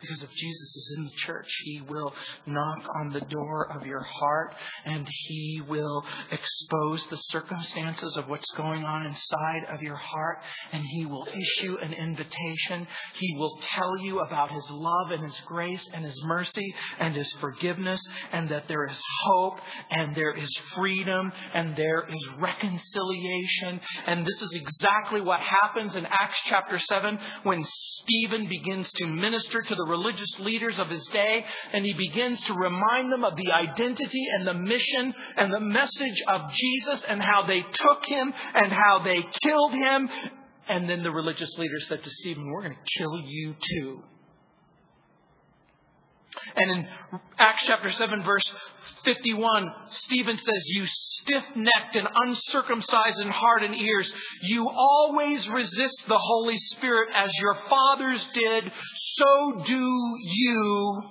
[0.00, 2.14] Because if Jesus is in the church, He will
[2.46, 8.50] knock on the door of your heart and He will expose the circumstances of what's
[8.56, 10.38] going on inside of your heart
[10.72, 12.86] and He will issue an invitation.
[13.14, 17.30] He will tell you about His love and His grace and His mercy and His
[17.40, 18.00] forgiveness
[18.32, 19.58] and that there is hope
[19.90, 23.80] and there is freedom and there is reconciliation.
[24.06, 29.60] And this is exactly what happens in Acts chapter 7 when Stephen begins to minister
[29.60, 33.52] to the religious leaders of his day, and he begins to remind them of the
[33.52, 38.72] identity and the mission and the message of Jesus and how they took him and
[38.72, 40.08] how they killed him.
[40.68, 44.02] And then the religious leaders said to Stephen, We're going to kill you too.
[46.56, 46.88] And in
[47.38, 48.42] Acts chapter 7, verse
[49.14, 56.04] 51, Stephen says, You stiff necked and uncircumcised in heart and ears, you always resist
[56.08, 58.64] the Holy Spirit as your fathers did,
[59.16, 61.02] so do you.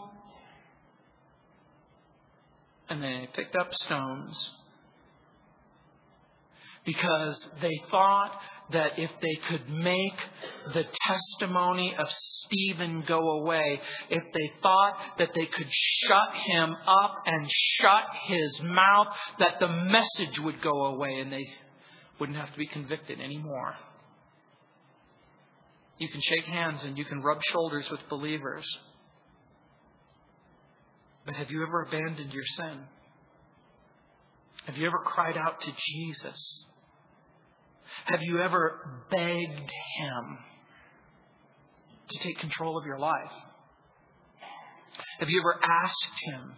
[2.90, 4.52] And they picked up stones
[6.86, 8.40] because they thought
[8.72, 10.20] that if they could make
[10.74, 17.16] the testimony of Stephen go away, if they thought that they could shut him up
[17.26, 17.50] and
[17.80, 19.08] shut his mouth,
[19.40, 21.48] that the message would go away and they
[22.20, 23.76] wouldn't have to be convicted anymore.
[25.98, 28.66] You can shake hands and you can rub shoulders with believers.
[31.26, 32.80] But have you ever abandoned your sin?
[34.66, 36.66] Have you ever cried out to Jesus?
[38.06, 40.38] Have you ever begged Him
[42.10, 43.32] to take control of your life?
[45.20, 46.54] Have you ever asked Him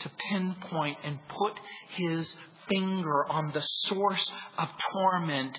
[0.00, 1.52] to pinpoint and put
[1.90, 2.34] His
[2.68, 5.58] finger on the source of torment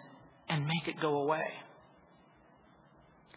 [0.50, 1.46] and make it go away?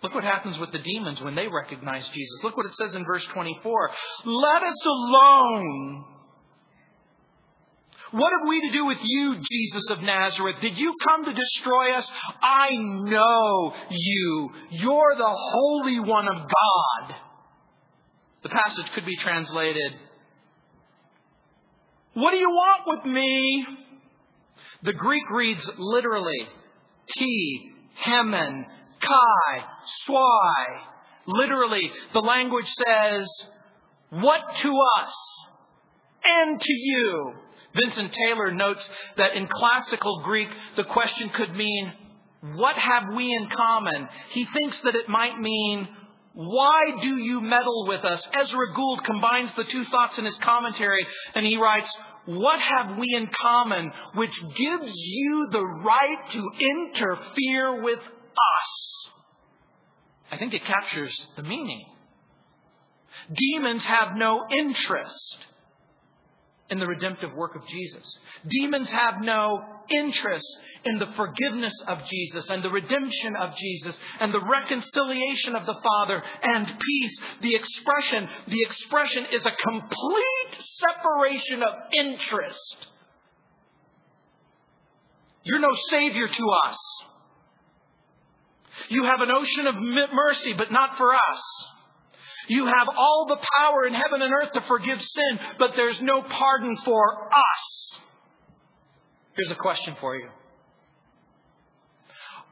[0.02, 2.40] Look what happens with the demons when they recognize Jesus.
[2.42, 3.90] Look what it says in verse 24.
[4.26, 6.04] Let us alone.
[8.14, 10.60] What have we to do with you, Jesus of Nazareth?
[10.60, 12.08] Did you come to destroy us?
[12.40, 14.50] I know you.
[14.70, 17.16] You're the Holy One of God.
[18.44, 19.96] The passage could be translated,
[22.12, 23.66] What do you want with me?
[24.84, 26.46] The Greek reads literally,
[27.16, 28.64] T, Hemen,
[29.00, 29.64] Kai,
[30.06, 30.80] Swai.
[31.26, 33.28] Literally, the language says,
[34.10, 35.14] What to us
[36.24, 37.34] and to you?
[37.74, 41.92] Vincent Taylor notes that in classical Greek, the question could mean,
[42.54, 44.08] What have we in common?
[44.30, 45.88] He thinks that it might mean,
[46.34, 48.26] Why do you meddle with us?
[48.32, 51.90] Ezra Gould combines the two thoughts in his commentary, and he writes,
[52.26, 59.10] What have we in common which gives you the right to interfere with us?
[60.30, 61.86] I think it captures the meaning.
[63.32, 65.38] Demons have no interest
[66.70, 68.18] in the redemptive work of Jesus.
[68.48, 69.62] Demons have no
[69.94, 70.46] interest
[70.84, 75.76] in the forgiveness of Jesus and the redemption of Jesus and the reconciliation of the
[75.82, 77.20] Father and peace.
[77.42, 82.86] The expression, the expression is a complete separation of interest.
[85.42, 86.76] You're no savior to us.
[88.88, 89.74] You have an ocean of
[90.12, 91.42] mercy, but not for us.
[92.48, 96.22] You have all the power in heaven and earth to forgive sin, but there's no
[96.22, 97.98] pardon for us.
[99.36, 100.28] Here's a question for you.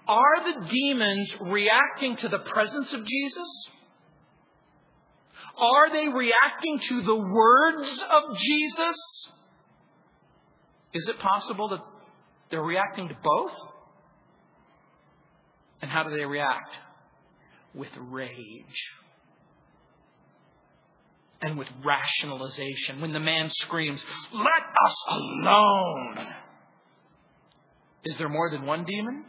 [0.09, 3.69] Are the demons reacting to the presence of Jesus?
[5.57, 8.97] Are they reacting to the words of Jesus?
[10.95, 11.85] Is it possible that
[12.51, 13.53] they're reacting to both?
[15.83, 16.75] And how do they react?
[17.75, 18.93] With rage
[21.43, 23.01] and with rationalization.
[23.01, 24.45] When the man screams, Let
[24.85, 26.27] us alone!
[28.05, 29.25] Is there more than one demon?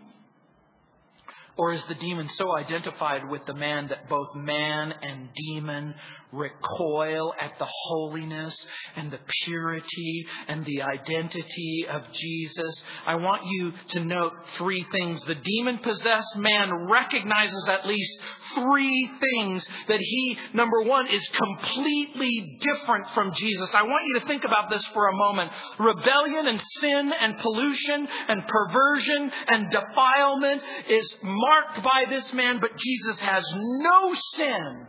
[1.56, 5.94] Or is the demon so identified with the man that both man and demon
[6.32, 8.56] recoil at the holiness
[8.96, 12.84] and the purity and the identity of Jesus?
[13.06, 15.22] I want you to note three things.
[15.22, 18.20] The demon possessed man recognizes at least
[18.56, 23.70] three things that he, number one, is completely different from Jesus.
[23.76, 25.52] I want you to think about this for a moment.
[25.78, 32.72] Rebellion and sin and pollution and perversion and defilement is marked by this man, but
[32.78, 34.88] Jesus has no sin.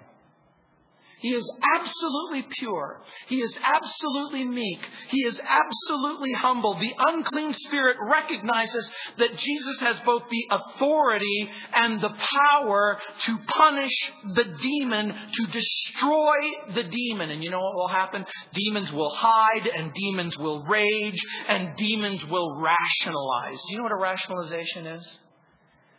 [1.24, 3.00] He is absolutely pure.
[3.28, 4.80] He is absolutely meek.
[5.08, 6.74] He is absolutely humble.
[6.74, 14.12] The unclean spirit recognizes that Jesus has both the authority and the power to punish
[14.34, 16.36] the demon, to destroy
[16.74, 17.30] the demon.
[17.30, 18.26] And you know what will happen?
[18.52, 23.62] Demons will hide and demons will rage and demons will rationalize.
[23.66, 25.18] Do you know what a rationalization is?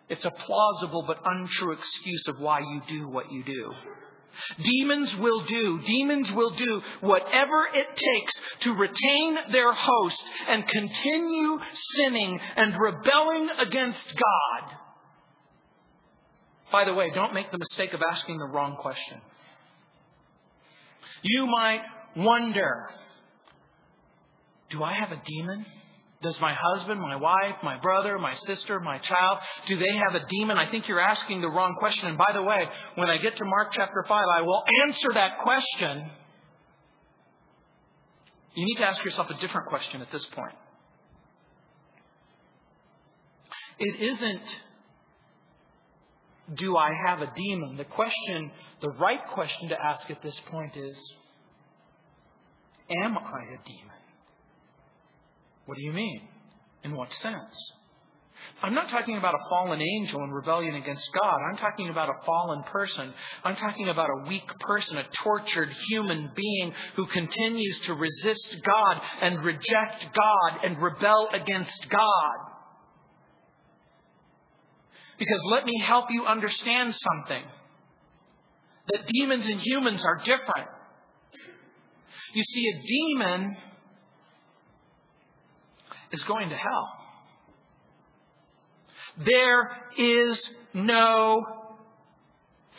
[0.10, 3.74] It's a plausible but untrue excuse of why you do what you do.
[4.62, 11.60] Demons will do, demons will do whatever it takes to retain their host and continue
[11.96, 14.78] sinning and rebelling against God.
[16.72, 19.22] By the way, don't make the mistake of asking the wrong question.
[21.24, 21.82] You might
[22.16, 22.90] wonder,
[24.70, 25.66] do I have a demon?
[26.26, 30.26] Does my husband, my wife, my brother, my sister, my child, do they have a
[30.28, 30.58] demon?
[30.58, 32.08] I think you're asking the wrong question.
[32.08, 35.38] And by the way, when I get to Mark chapter 5, I will answer that
[35.44, 36.10] question.
[38.56, 40.56] You need to ask yourself a different question at this point.
[43.78, 44.60] It isn't,
[46.56, 47.78] do I have a demon?
[47.78, 48.52] The question,
[48.82, 50.98] the right question to ask at this point is,
[53.04, 53.95] am I a demon?
[55.66, 56.22] What do you mean?
[56.84, 57.72] In what sense?
[58.62, 61.38] I'm not talking about a fallen angel in rebellion against God.
[61.50, 63.14] I'm talking about a fallen person.
[63.44, 69.02] I'm talking about a weak person, a tortured human being who continues to resist God
[69.22, 72.36] and reject God and rebel against God.
[75.18, 77.44] Because let me help you understand something
[78.94, 80.70] that demons and humans are different.
[82.34, 83.58] You see, a demon
[86.16, 86.90] is going to hell.
[89.18, 90.42] There is
[90.74, 91.44] no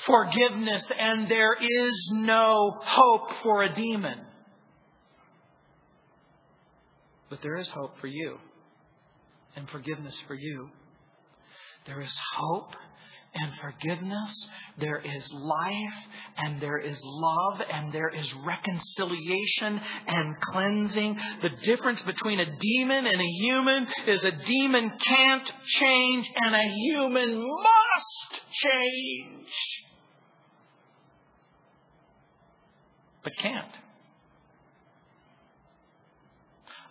[0.06, 4.20] forgiveness and there is no hope for a demon.
[7.30, 8.38] But there is hope for you
[9.54, 10.70] and forgiveness for you.
[11.86, 12.74] There is hope
[13.40, 14.48] and forgiveness.
[14.78, 15.98] There is life
[16.38, 21.18] and there is love and there is reconciliation and cleansing.
[21.42, 26.74] The difference between a demon and a human is a demon can't change and a
[26.74, 29.52] human must change.
[33.22, 33.85] But can't.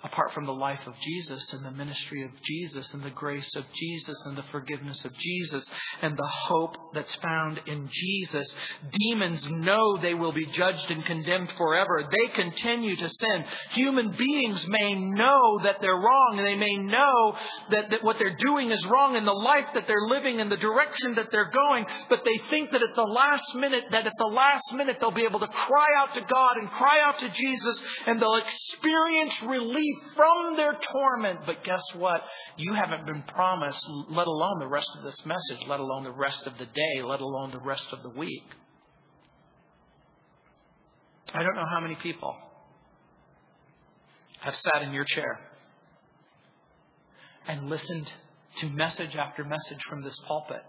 [0.06, 3.66] Apart from the life of Jesus and the ministry of Jesus and the grace of
[3.74, 5.66] Jesus and the forgiveness of Jesus
[6.02, 8.54] and the hope that's found in Jesus.
[8.92, 12.08] Demons know they will be judged and condemned forever.
[12.10, 13.46] They continue to sin.
[13.72, 17.36] Human beings may know that they're wrong and they may know
[17.72, 20.58] that, that what they're doing is wrong in the life that they're living and the
[20.58, 24.26] direction that they're going, but they think that at the last minute, that at the
[24.26, 27.82] last minute they'll be able to cry out to God and cry out to Jesus
[28.06, 31.40] and they'll experience relief from their torment.
[31.46, 32.22] But guess what?
[32.58, 36.46] You haven't been promised, let alone the rest of this message, let alone the rest
[36.48, 38.44] of the day, let alone the rest of the week.
[41.34, 42.36] I don't know how many people
[44.42, 45.40] have sat in your chair
[47.48, 48.12] and listened
[48.60, 50.62] to message after message from this pulpit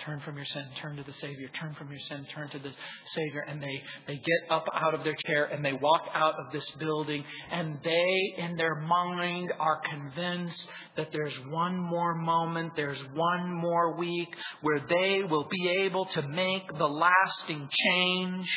[0.00, 1.48] Turn from your sin, turn to the Savior.
[1.58, 2.72] Turn from your sin, turn to the
[3.14, 3.42] Savior.
[3.46, 6.68] And they, they get up out of their chair and they walk out of this
[6.72, 10.66] building and they, in their mind, are convinced
[10.96, 16.22] that there's one more moment, there's one more week where they will be able to
[16.28, 18.48] make the lasting change.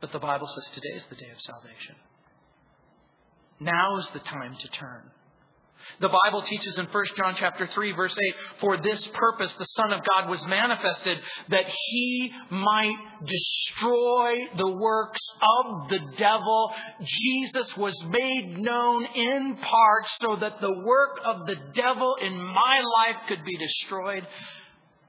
[0.00, 1.96] But the Bible says today is the day of salvation.
[3.60, 5.10] Now is the time to turn.
[6.00, 9.92] The Bible teaches in 1 John chapter 3 verse 8, for this purpose the Son
[9.92, 11.18] of God was manifested
[11.48, 16.72] that he might destroy the works of the devil.
[17.02, 22.82] Jesus was made known in part so that the work of the devil in my
[22.98, 24.26] life could be destroyed,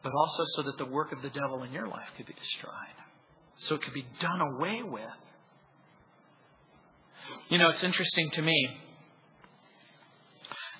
[0.03, 2.73] but also so that the work of the devil in your life could be destroyed.
[3.57, 5.03] So it could be done away with.
[7.49, 8.77] You know, it's interesting to me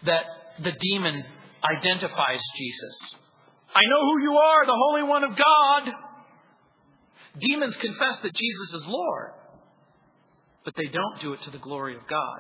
[0.03, 0.23] that
[0.63, 1.23] the demon
[1.63, 3.15] identifies Jesus.
[3.73, 5.93] I know who you are, the Holy One of God.
[7.39, 9.31] Demons confess that Jesus is Lord,
[10.65, 12.39] but they don't do it to the glory of God.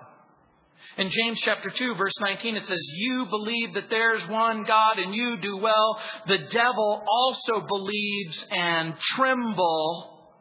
[0.97, 5.13] In James chapter 2 verse 19 it says, You believe that there's one God and
[5.13, 5.99] you do well.
[6.27, 10.31] The devil also believes and tremble.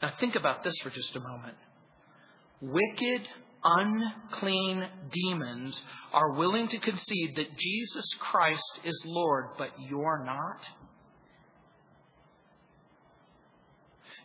[0.00, 1.56] Now think about this for just a moment.
[2.60, 3.28] Wicked,
[3.78, 5.80] unclean demons
[6.12, 10.60] are willing to concede that Jesus Christ is Lord, but you're not?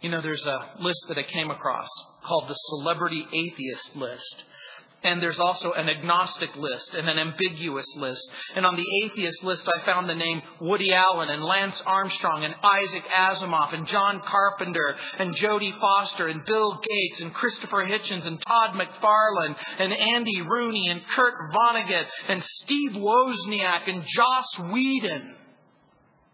[0.02, 1.88] You know, there's a list that I came across
[2.26, 4.44] called the Celebrity Atheist List.
[5.04, 8.28] And there's also an agnostic list and an ambiguous list.
[8.56, 12.54] And on the atheist list, I found the name Woody Allen and Lance Armstrong and
[12.64, 18.42] Isaac Asimov and John Carpenter and Jodie Foster and Bill Gates and Christopher Hitchens and
[18.46, 25.36] Todd McFarlane and Andy Rooney and Kurt Vonnegut and Steve Wozniak and Joss Whedon.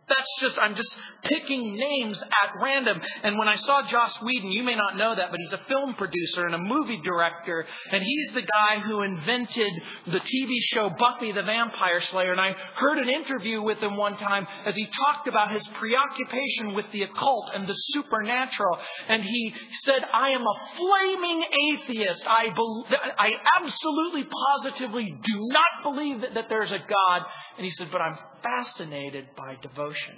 [0.10, 3.01] That's just, I'm just picking names at random.
[3.24, 5.95] And when I saw Joss Whedon, you may not know that, but he's a film
[5.95, 7.66] producer and a movie director.
[7.91, 9.70] And he's the guy who invented
[10.05, 12.32] the TV show Buffy the Vampire Slayer.
[12.32, 16.74] And I heard an interview with him one time as he talked about his preoccupation
[16.74, 18.78] with the occult and the supernatural.
[19.10, 21.43] And he said, I am a flaming
[21.74, 22.24] atheist.
[22.26, 27.24] I, be- I absolutely positively do not believe that, that there's a God.
[27.58, 30.16] And he said, but I'm fascinated by devotion.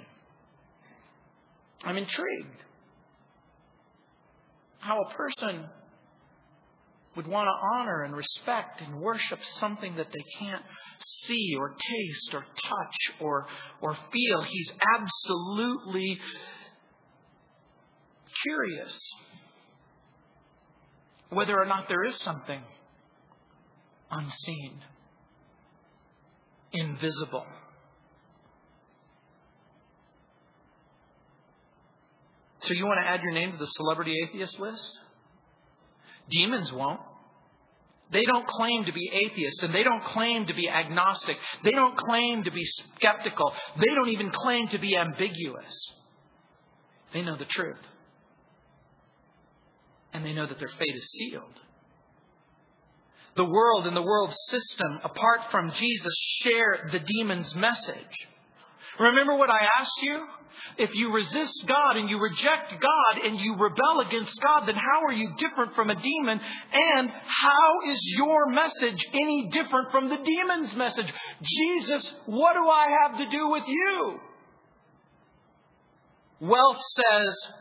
[1.84, 2.62] I'm intrigued
[4.80, 5.66] how a person
[7.16, 10.62] would want to honor and respect and worship something that they can't
[11.00, 13.46] see or taste or touch or,
[13.80, 14.42] or feel.
[14.42, 16.18] He's absolutely
[18.42, 18.98] curious
[21.30, 22.60] whether or not there is something
[24.10, 24.80] unseen,
[26.72, 27.46] invisible.
[32.62, 34.98] So you want to add your name to the celebrity atheist list?
[36.28, 37.00] Demons won't.
[38.12, 41.36] They don't claim to be atheists and they don't claim to be agnostic.
[41.62, 43.52] They don't claim to be skeptical.
[43.78, 45.74] They don't even claim to be ambiguous.
[47.12, 47.78] They know the truth.
[50.12, 51.60] And they know that their fate is sealed.
[53.36, 58.28] The world and the world system, apart from Jesus, share the demon's message.
[58.98, 60.26] Remember what I asked you?
[60.78, 65.04] If you resist God and you reject God and you rebel against God, then how
[65.06, 66.40] are you different from a demon?
[66.72, 71.12] And how is your message any different from the demon's message?
[71.42, 74.20] Jesus, what do I have to do with you?
[76.40, 77.52] Wealth says,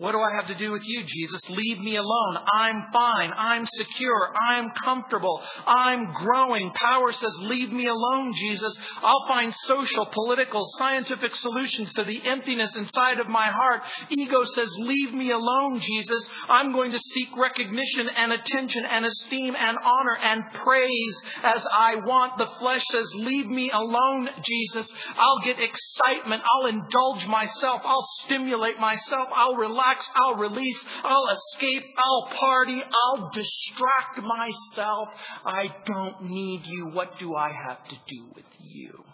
[0.00, 1.42] what do I have to do with you, Jesus?
[1.50, 2.38] Leave me alone.
[2.54, 3.32] I'm fine.
[3.36, 4.32] I'm secure.
[4.48, 5.42] I'm comfortable.
[5.66, 6.72] I'm growing.
[6.74, 8.74] Power says, leave me alone, Jesus.
[9.02, 13.82] I'll find social, political, scientific solutions to the emptiness inside of my heart.
[14.08, 16.26] Ego says, leave me alone, Jesus.
[16.48, 21.96] I'm going to seek recognition and attention and esteem and honor and praise as I
[21.96, 22.38] want.
[22.38, 24.90] The flesh says, leave me alone, Jesus.
[25.18, 26.42] I'll get excitement.
[26.42, 27.82] I'll indulge myself.
[27.84, 29.28] I'll stimulate myself.
[29.36, 35.08] I'll relax relax, I'll release, I'll escape, I'll party, I'll distract myself.
[35.44, 36.90] I don't need you.
[36.92, 39.04] What do I have to do with you?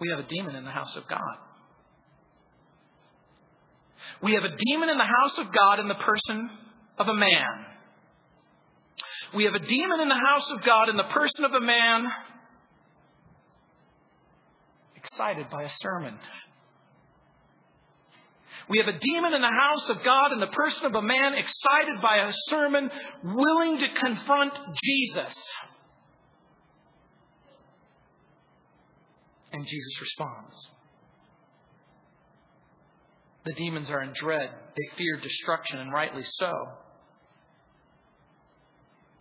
[0.00, 1.36] We have a demon in the house of God.
[4.22, 6.50] We have a demon in the house of God in the person
[6.98, 7.66] of a man.
[9.34, 12.06] We have a demon in the house of God in the person of a man
[14.96, 16.18] excited by a sermon.
[18.70, 21.34] We have a demon in the house of God in the person of a man
[21.34, 22.88] excited by a sermon,
[23.24, 25.34] willing to confront Jesus.
[29.52, 30.68] And Jesus responds.
[33.44, 34.50] The demons are in dread.
[34.76, 36.52] They fear destruction, and rightly so.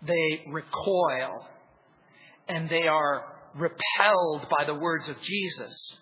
[0.05, 1.47] They recoil,
[2.47, 3.25] and they are
[3.55, 5.97] repelled by the words of Jesus.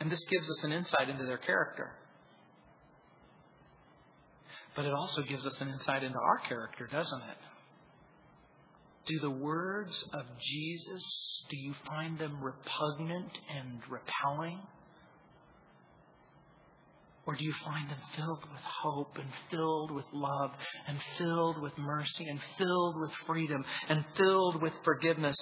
[0.00, 1.92] And this gives us an insight into their character.
[4.74, 7.38] But it also gives us an insight into our character, doesn't it?
[9.06, 14.60] Do the words of Jesus, do you find them repugnant and repelling?
[17.24, 20.50] Or do you find them filled with hope and filled with love
[20.86, 25.36] and filled with mercy and filled with freedom and filled with forgiveness?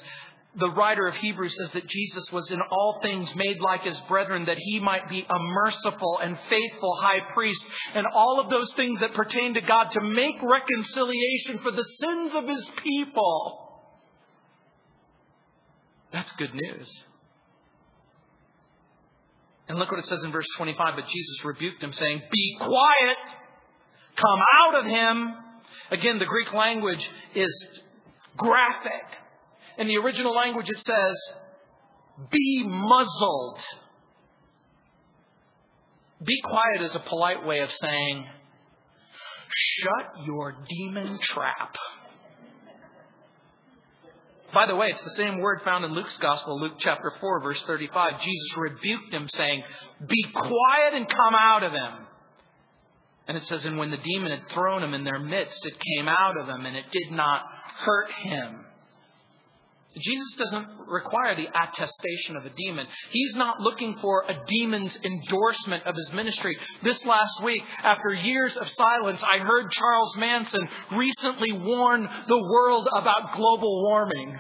[0.57, 4.45] The writer of Hebrews says that Jesus was in all things made like his brethren,
[4.47, 9.01] that he might be a merciful and faithful high priest, and all of those things
[9.01, 13.61] that pertain to God to make reconciliation for the sins of his people.
[16.13, 16.89] That's good news.
[19.69, 20.95] And look what it says in verse 25.
[20.95, 23.39] But Jesus rebuked him, saying, Be quiet,
[24.15, 25.35] come out of him.
[25.91, 27.67] Again, the Greek language is
[28.37, 29.24] graphic.
[29.79, 31.15] In the original language, it says,
[32.31, 33.61] Be muzzled.
[36.25, 38.27] Be quiet is a polite way of saying,
[39.57, 41.77] Shut your demon trap.
[44.53, 47.61] By the way, it's the same word found in Luke's Gospel, Luke chapter 4, verse
[47.63, 48.21] 35.
[48.21, 49.65] Jesus rebuked him, saying,
[50.07, 52.07] Be quiet and come out of him.
[53.27, 56.09] And it says, And when the demon had thrown him in their midst, it came
[56.09, 57.43] out of him, and it did not
[57.79, 58.64] hurt him.
[59.97, 62.87] Jesus doesn't require the attestation of a demon.
[63.11, 66.57] He's not looking for a demon's endorsement of his ministry.
[66.83, 72.89] This last week, after years of silence, I heard Charles Manson recently warn the world
[72.93, 74.37] about global warming.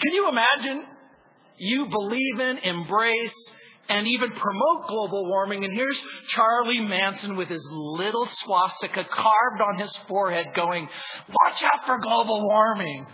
[0.00, 0.84] Can you imagine?
[1.56, 3.34] You believe in, embrace,
[3.88, 5.64] and even promote global warming.
[5.64, 10.88] And here's Charlie Manson with his little swastika carved on his forehead going,
[11.28, 13.06] watch out for global warming.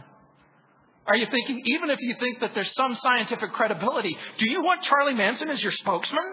[1.07, 4.83] Are you thinking, even if you think that there's some scientific credibility, do you want
[4.83, 6.25] Charlie Manson as your spokesman?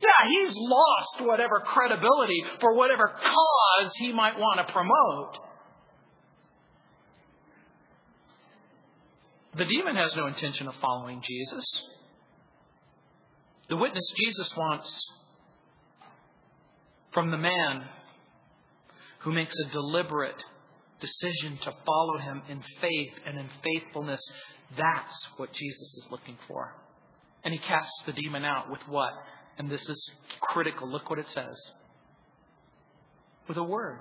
[0.00, 0.08] Yeah,
[0.40, 5.38] he's lost whatever credibility for whatever cause he might want to promote.
[9.54, 11.64] The demon has no intention of following Jesus.
[13.72, 15.10] The witness Jesus wants
[17.14, 17.84] from the man
[19.20, 20.36] who makes a deliberate
[21.00, 24.20] decision to follow him in faith and in faithfulness,
[24.76, 26.74] that's what Jesus is looking for.
[27.44, 29.14] And he casts the demon out with what?
[29.56, 30.10] And this is
[30.42, 30.86] critical.
[30.86, 31.58] Look what it says.
[33.48, 34.00] With a word.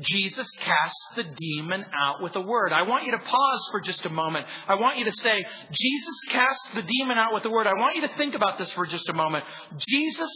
[0.00, 2.72] Jesus casts the demon out with a word.
[2.72, 4.46] I want you to pause for just a moment.
[4.66, 7.66] I want you to say, Jesus casts the demon out with a word.
[7.66, 9.44] I want you to think about this for just a moment.
[9.88, 10.30] Jesus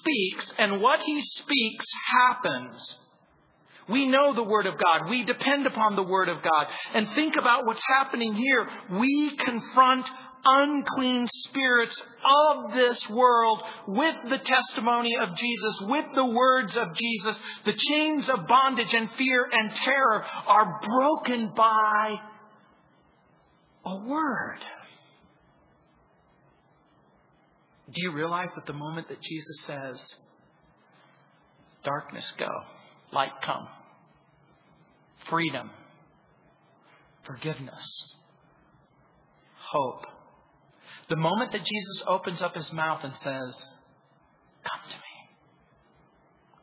[0.00, 2.98] speaks, and what he speaks happens.
[3.88, 5.08] We know the Word of God.
[5.08, 6.66] We depend upon the Word of God.
[6.94, 8.68] And think about what's happening here.
[8.98, 10.06] We confront
[10.44, 17.40] unclean spirits of this world with the testimony of Jesus, with the words of Jesus.
[17.64, 22.14] The chains of bondage and fear and terror are broken by
[23.84, 24.58] a word.
[27.92, 30.14] Do you realize that the moment that Jesus says,
[31.84, 32.50] darkness go,
[33.12, 33.68] light come,
[35.30, 35.70] freedom,
[37.24, 37.84] forgiveness,
[39.70, 40.04] hope,
[41.08, 43.64] the moment that Jesus opens up his mouth and says,
[44.64, 45.14] Come to me.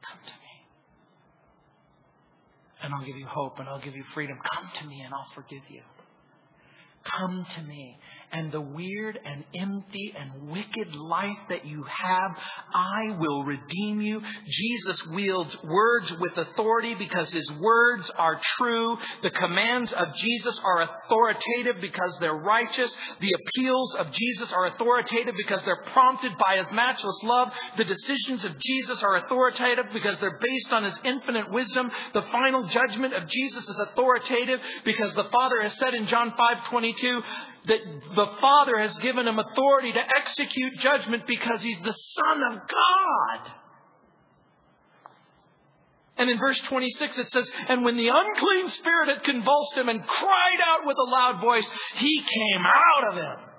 [0.02, 0.54] Come to me.
[2.84, 4.38] And I'll give you hope and I'll give you freedom.
[4.54, 5.82] Come to me and I'll forgive you.
[7.20, 7.97] Come to me.
[8.32, 12.38] And the weird and empty and wicked life that you have,
[12.74, 14.22] I will redeem you.
[14.47, 18.97] Jesus wields words with authority because his words are true.
[19.22, 22.95] The commands of Jesus are authoritative because they're righteous.
[23.20, 27.49] The appeals of Jesus are authoritative because they're prompted by his matchless love.
[27.78, 31.91] The decisions of Jesus are authoritative because they're based on his infinite wisdom.
[32.14, 36.66] The final judgment of Jesus is authoritative because the Father has said in John 5
[36.70, 36.93] 22
[37.68, 37.80] that
[38.16, 43.54] the Father has given him authority to execute judgment because he's the Son of God.
[46.18, 50.06] And in verse 26 it says, And when the unclean spirit had convulsed him and
[50.06, 53.50] cried out with a loud voice, he came out of him.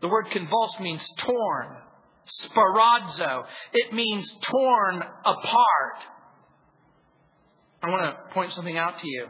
[0.00, 1.76] The word convulsed means torn,
[2.42, 3.44] sparazo.
[3.72, 5.98] It means torn apart.
[7.82, 9.26] I want to point something out to you.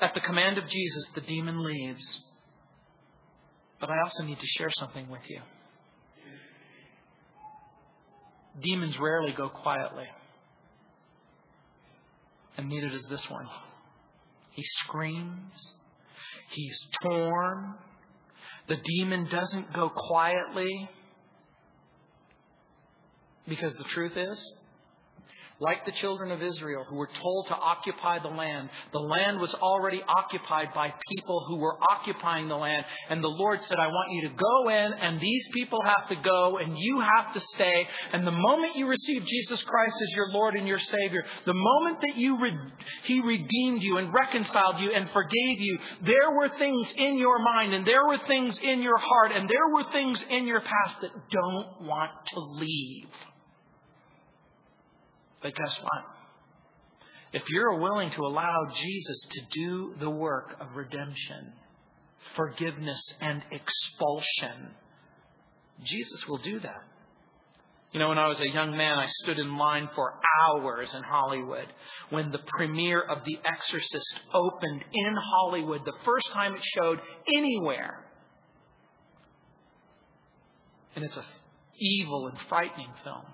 [0.00, 2.22] At the command of Jesus, the demon leaves.
[3.80, 5.40] But I also need to share something with you.
[8.62, 10.06] Demons rarely go quietly.
[12.56, 13.46] And neither does this one.
[14.50, 15.72] He screams.
[16.50, 17.74] He's torn.
[18.68, 20.90] The demon doesn't go quietly.
[23.46, 24.52] Because the truth is,
[25.60, 28.70] like the children of Israel who were told to occupy the land.
[28.92, 32.86] The land was already occupied by people who were occupying the land.
[33.10, 36.16] And the Lord said, I want you to go in, and these people have to
[36.16, 37.86] go, and you have to stay.
[38.12, 42.00] And the moment you receive Jesus Christ as your Lord and your Savior, the moment
[42.00, 42.58] that you re-
[43.04, 47.74] He redeemed you and reconciled you and forgave you, there were things in your mind,
[47.74, 51.10] and there were things in your heart, and there were things in your past that
[51.30, 53.08] don't want to leave.
[55.42, 56.04] But guess what?
[57.32, 61.52] If you're willing to allow Jesus to do the work of redemption,
[62.34, 64.70] forgiveness, and expulsion,
[65.84, 66.82] Jesus will do that.
[67.92, 70.14] You know, when I was a young man, I stood in line for
[70.44, 71.66] hours in Hollywood
[72.10, 77.00] when the premiere of The Exorcist opened in Hollywood, the first time it showed
[77.34, 78.04] anywhere.
[80.94, 81.24] And it's an
[81.78, 83.24] evil and frightening film.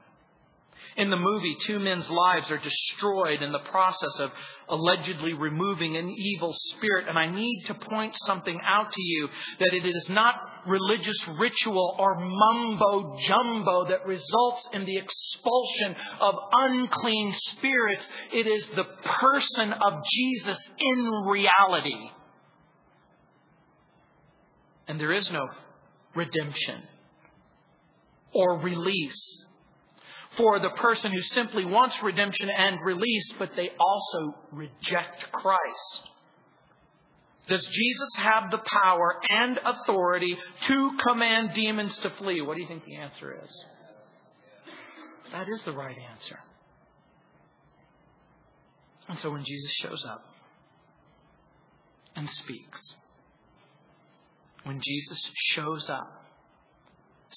[0.97, 4.31] In the movie, two men's lives are destroyed in the process of
[4.69, 7.07] allegedly removing an evil spirit.
[7.07, 9.29] And I need to point something out to you
[9.59, 10.35] that it is not
[10.67, 18.09] religious ritual or mumbo jumbo that results in the expulsion of unclean spirits.
[18.33, 22.11] It is the person of Jesus in reality.
[24.89, 25.47] And there is no
[26.15, 26.83] redemption
[28.33, 29.46] or release
[30.37, 36.11] for the person who simply wants redemption and release, but they also reject Christ.
[37.49, 42.41] Does Jesus have the power and authority to command demons to flee?
[42.41, 43.65] What do you think the answer is?
[45.33, 46.39] That is the right answer.
[49.09, 50.25] And so when Jesus shows up
[52.17, 52.95] and speaks,
[54.65, 55.21] when Jesus
[55.51, 56.26] shows up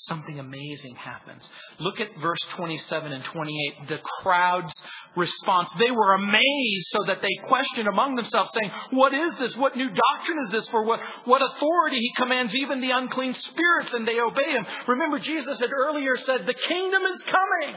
[0.07, 1.47] something amazing happens.
[1.79, 3.87] Look at verse 27 and 28.
[3.89, 4.73] The crowd's
[5.15, 5.69] response.
[5.79, 9.57] They were amazed so that they questioned among themselves, saying, What is this?
[9.57, 10.67] What new doctrine is this?
[10.69, 14.65] For what, what authority he commands even the unclean spirits and they obey him.
[14.87, 17.75] Remember, Jesus had earlier said, The kingdom is coming.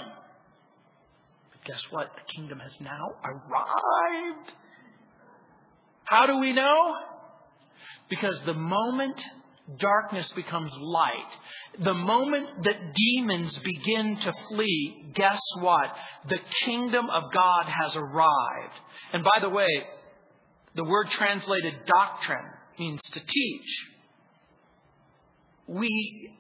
[1.53, 2.11] But guess what?
[2.15, 4.53] The kingdom has now arrived.
[6.05, 6.97] How do we know?
[8.09, 9.23] Because the moment
[9.79, 11.39] darkness becomes light
[11.79, 15.95] the moment that demons begin to flee, guess what?
[16.29, 18.75] The kingdom of God has arrived.
[19.13, 19.85] And by the way,
[20.75, 22.45] the word translated doctrine
[22.79, 23.87] means to teach.
[25.67, 26.35] We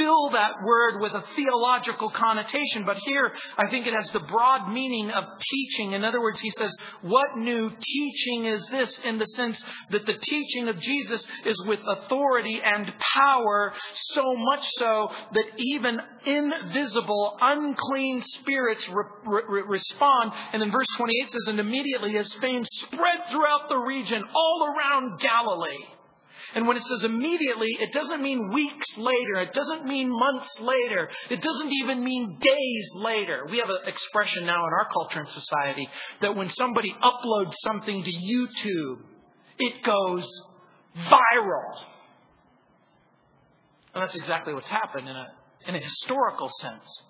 [0.00, 4.72] fill that word with a theological connotation, but here I think it has the broad
[4.72, 5.92] meaning of teaching.
[5.92, 8.98] In other words, he says, What new teaching is this?
[9.04, 13.74] In the sense that the teaching of Jesus is with authority and power,
[14.12, 20.32] so much so that even invisible, unclean spirits re- re- respond.
[20.52, 25.20] And then verse 28 says, And immediately his fame spread throughout the region, all around
[25.20, 25.99] Galilee.
[26.54, 29.40] And when it says immediately, it doesn't mean weeks later.
[29.40, 31.08] It doesn't mean months later.
[31.30, 33.46] It doesn't even mean days later.
[33.48, 35.88] We have an expression now in our culture and society
[36.22, 38.98] that when somebody uploads something to YouTube,
[39.58, 40.28] it goes
[40.96, 41.84] viral.
[43.94, 45.26] And that's exactly what's happened in a,
[45.68, 47.02] in a historical sense.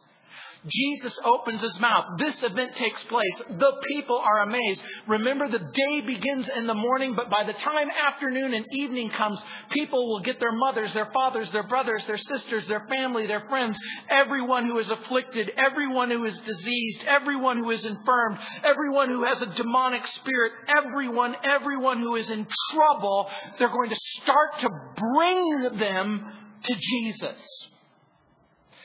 [0.66, 2.18] Jesus opens his mouth.
[2.18, 3.42] This event takes place.
[3.48, 4.82] The people are amazed.
[5.08, 9.40] Remember, the day begins in the morning, but by the time afternoon and evening comes,
[9.70, 13.78] people will get their mothers, their fathers, their brothers, their sisters, their family, their friends,
[14.10, 19.40] everyone who is afflicted, everyone who is diseased, everyone who is infirmed, everyone who has
[19.40, 23.30] a demonic spirit, everyone, everyone who is in trouble.
[23.58, 26.32] They're going to start to bring them
[26.64, 27.40] to Jesus.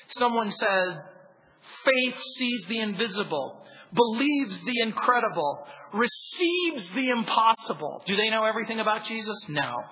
[0.07, 1.03] Someone said,
[1.86, 3.64] Faith sees the invisible,
[3.94, 8.04] believes the incredible, receives the impossible.
[8.06, 9.38] Do they know everything about Jesus?
[9.48, 9.84] No.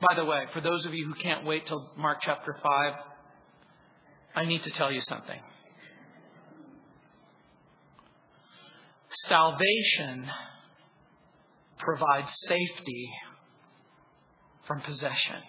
[0.00, 2.92] By the way, for those of you who can't wait till Mark chapter 5,
[4.34, 5.40] I need to tell you something.
[9.24, 10.30] Salvation
[11.78, 13.10] provides safety
[14.66, 15.40] from possession.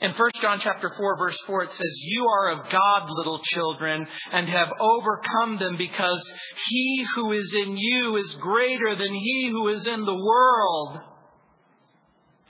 [0.00, 4.06] In 1 John chapter 4 verse 4 it says, "You are of God, little children,
[4.32, 6.32] and have overcome them because
[6.68, 11.00] he who is in you is greater than he who is in the world."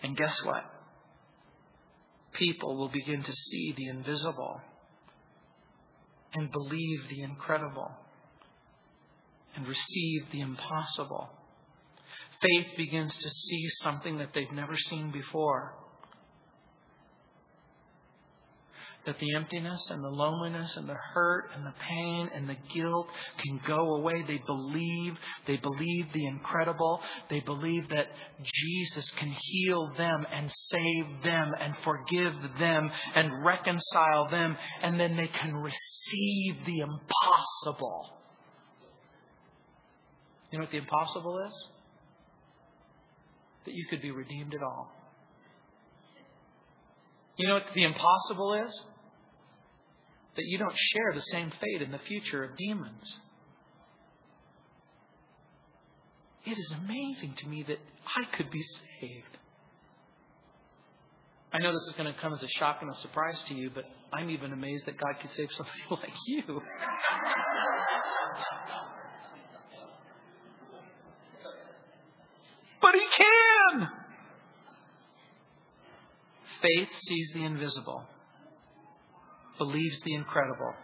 [0.03, 0.65] And guess what?
[2.33, 4.61] People will begin to see the invisible
[6.35, 7.91] and believe the incredible
[9.57, 11.31] and receive the impossible.
[12.41, 15.75] Faith begins to see something that they've never seen before.
[19.09, 23.09] That the emptiness and the loneliness and the hurt and the pain and the guilt
[23.43, 24.23] can go away.
[24.29, 27.01] They believe, they believe the incredible.
[27.31, 28.09] They believe that
[28.43, 35.17] Jesus can heal them and save them and forgive them and reconcile them, and then
[35.17, 38.11] they can receive the impossible.
[40.53, 41.55] You know what the impossible is?
[43.65, 44.93] That you could be redeemed at all.
[47.39, 48.85] You know what the impossible is?
[50.37, 53.19] That you don't share the same fate in the future of demons.
[56.45, 58.63] It is amazing to me that I could be
[59.01, 59.39] saved.
[61.53, 63.71] I know this is going to come as a shock and a surprise to you,
[63.75, 66.61] but I'm even amazed that God could save somebody like you.
[72.83, 73.89] but He can!
[76.63, 78.05] Faith sees the invisible
[79.59, 80.75] believes the incredible,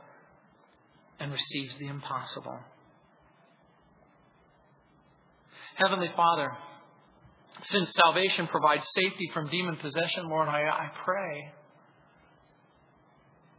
[1.21, 2.59] and receives the impossible.
[5.77, 6.53] Heavenly Father,
[7.63, 11.53] since salvation provides safety from demon possession, Lord, I, I pray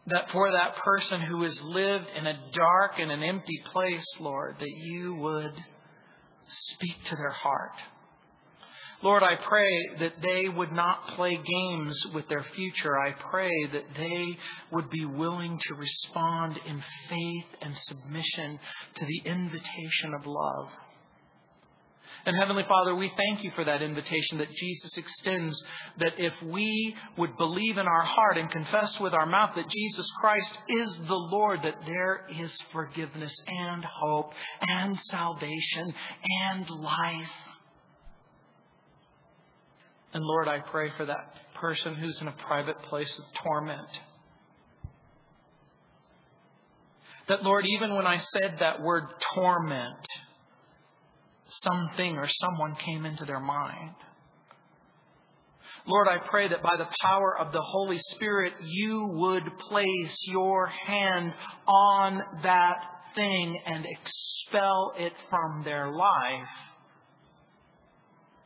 [0.08, 4.56] that for that person who has lived in a dark and an empty place, Lord,
[4.60, 5.54] that you would
[6.48, 7.74] speak to their heart
[9.04, 12.98] Lord, I pray that they would not play games with their future.
[12.98, 14.38] I pray that they
[14.72, 18.60] would be willing to respond in faith and submission
[18.96, 20.70] to the invitation of love.
[22.26, 25.62] And Heavenly Father, we thank you for that invitation that Jesus extends,
[26.00, 30.08] that if we would believe in our heart and confess with our mouth that Jesus
[30.22, 34.32] Christ is the Lord, that there is forgiveness and hope
[34.62, 35.94] and salvation
[36.50, 37.30] and life.
[40.16, 43.90] And Lord, I pray for that person who's in a private place of torment.
[47.28, 49.04] That, Lord, even when I said that word
[49.34, 50.08] torment,
[51.62, 53.96] something or someone came into their mind.
[55.86, 60.68] Lord, I pray that by the power of the Holy Spirit, you would place your
[60.68, 61.34] hand
[61.68, 62.86] on that
[63.16, 66.48] thing and expel it from their life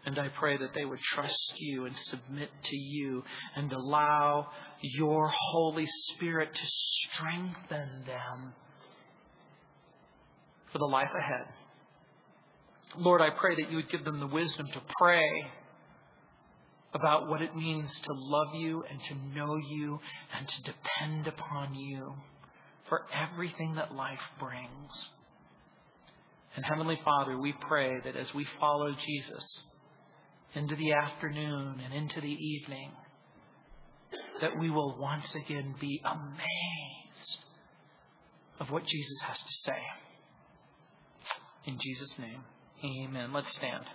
[0.10, 3.24] and I pray that they would trust you and submit to you
[3.56, 4.48] and allow
[4.82, 8.54] your Holy Spirit to strengthen them
[10.72, 11.54] for the life ahead.
[12.98, 15.22] Lord, I pray that you would give them the wisdom to pray
[16.96, 20.00] about what it means to love you and to know you
[20.36, 22.16] and to depend upon you
[22.88, 25.10] for everything that life brings.
[26.56, 29.66] And Heavenly Father, we pray that as we follow Jesus,
[30.56, 32.92] into the afternoon and into the evening,
[34.42, 37.40] that we will once again be amazed
[38.60, 39.80] of what Jesus has to say.
[41.66, 42.44] In Jesus' name,
[42.84, 43.32] amen.
[43.34, 43.86] Let's stand.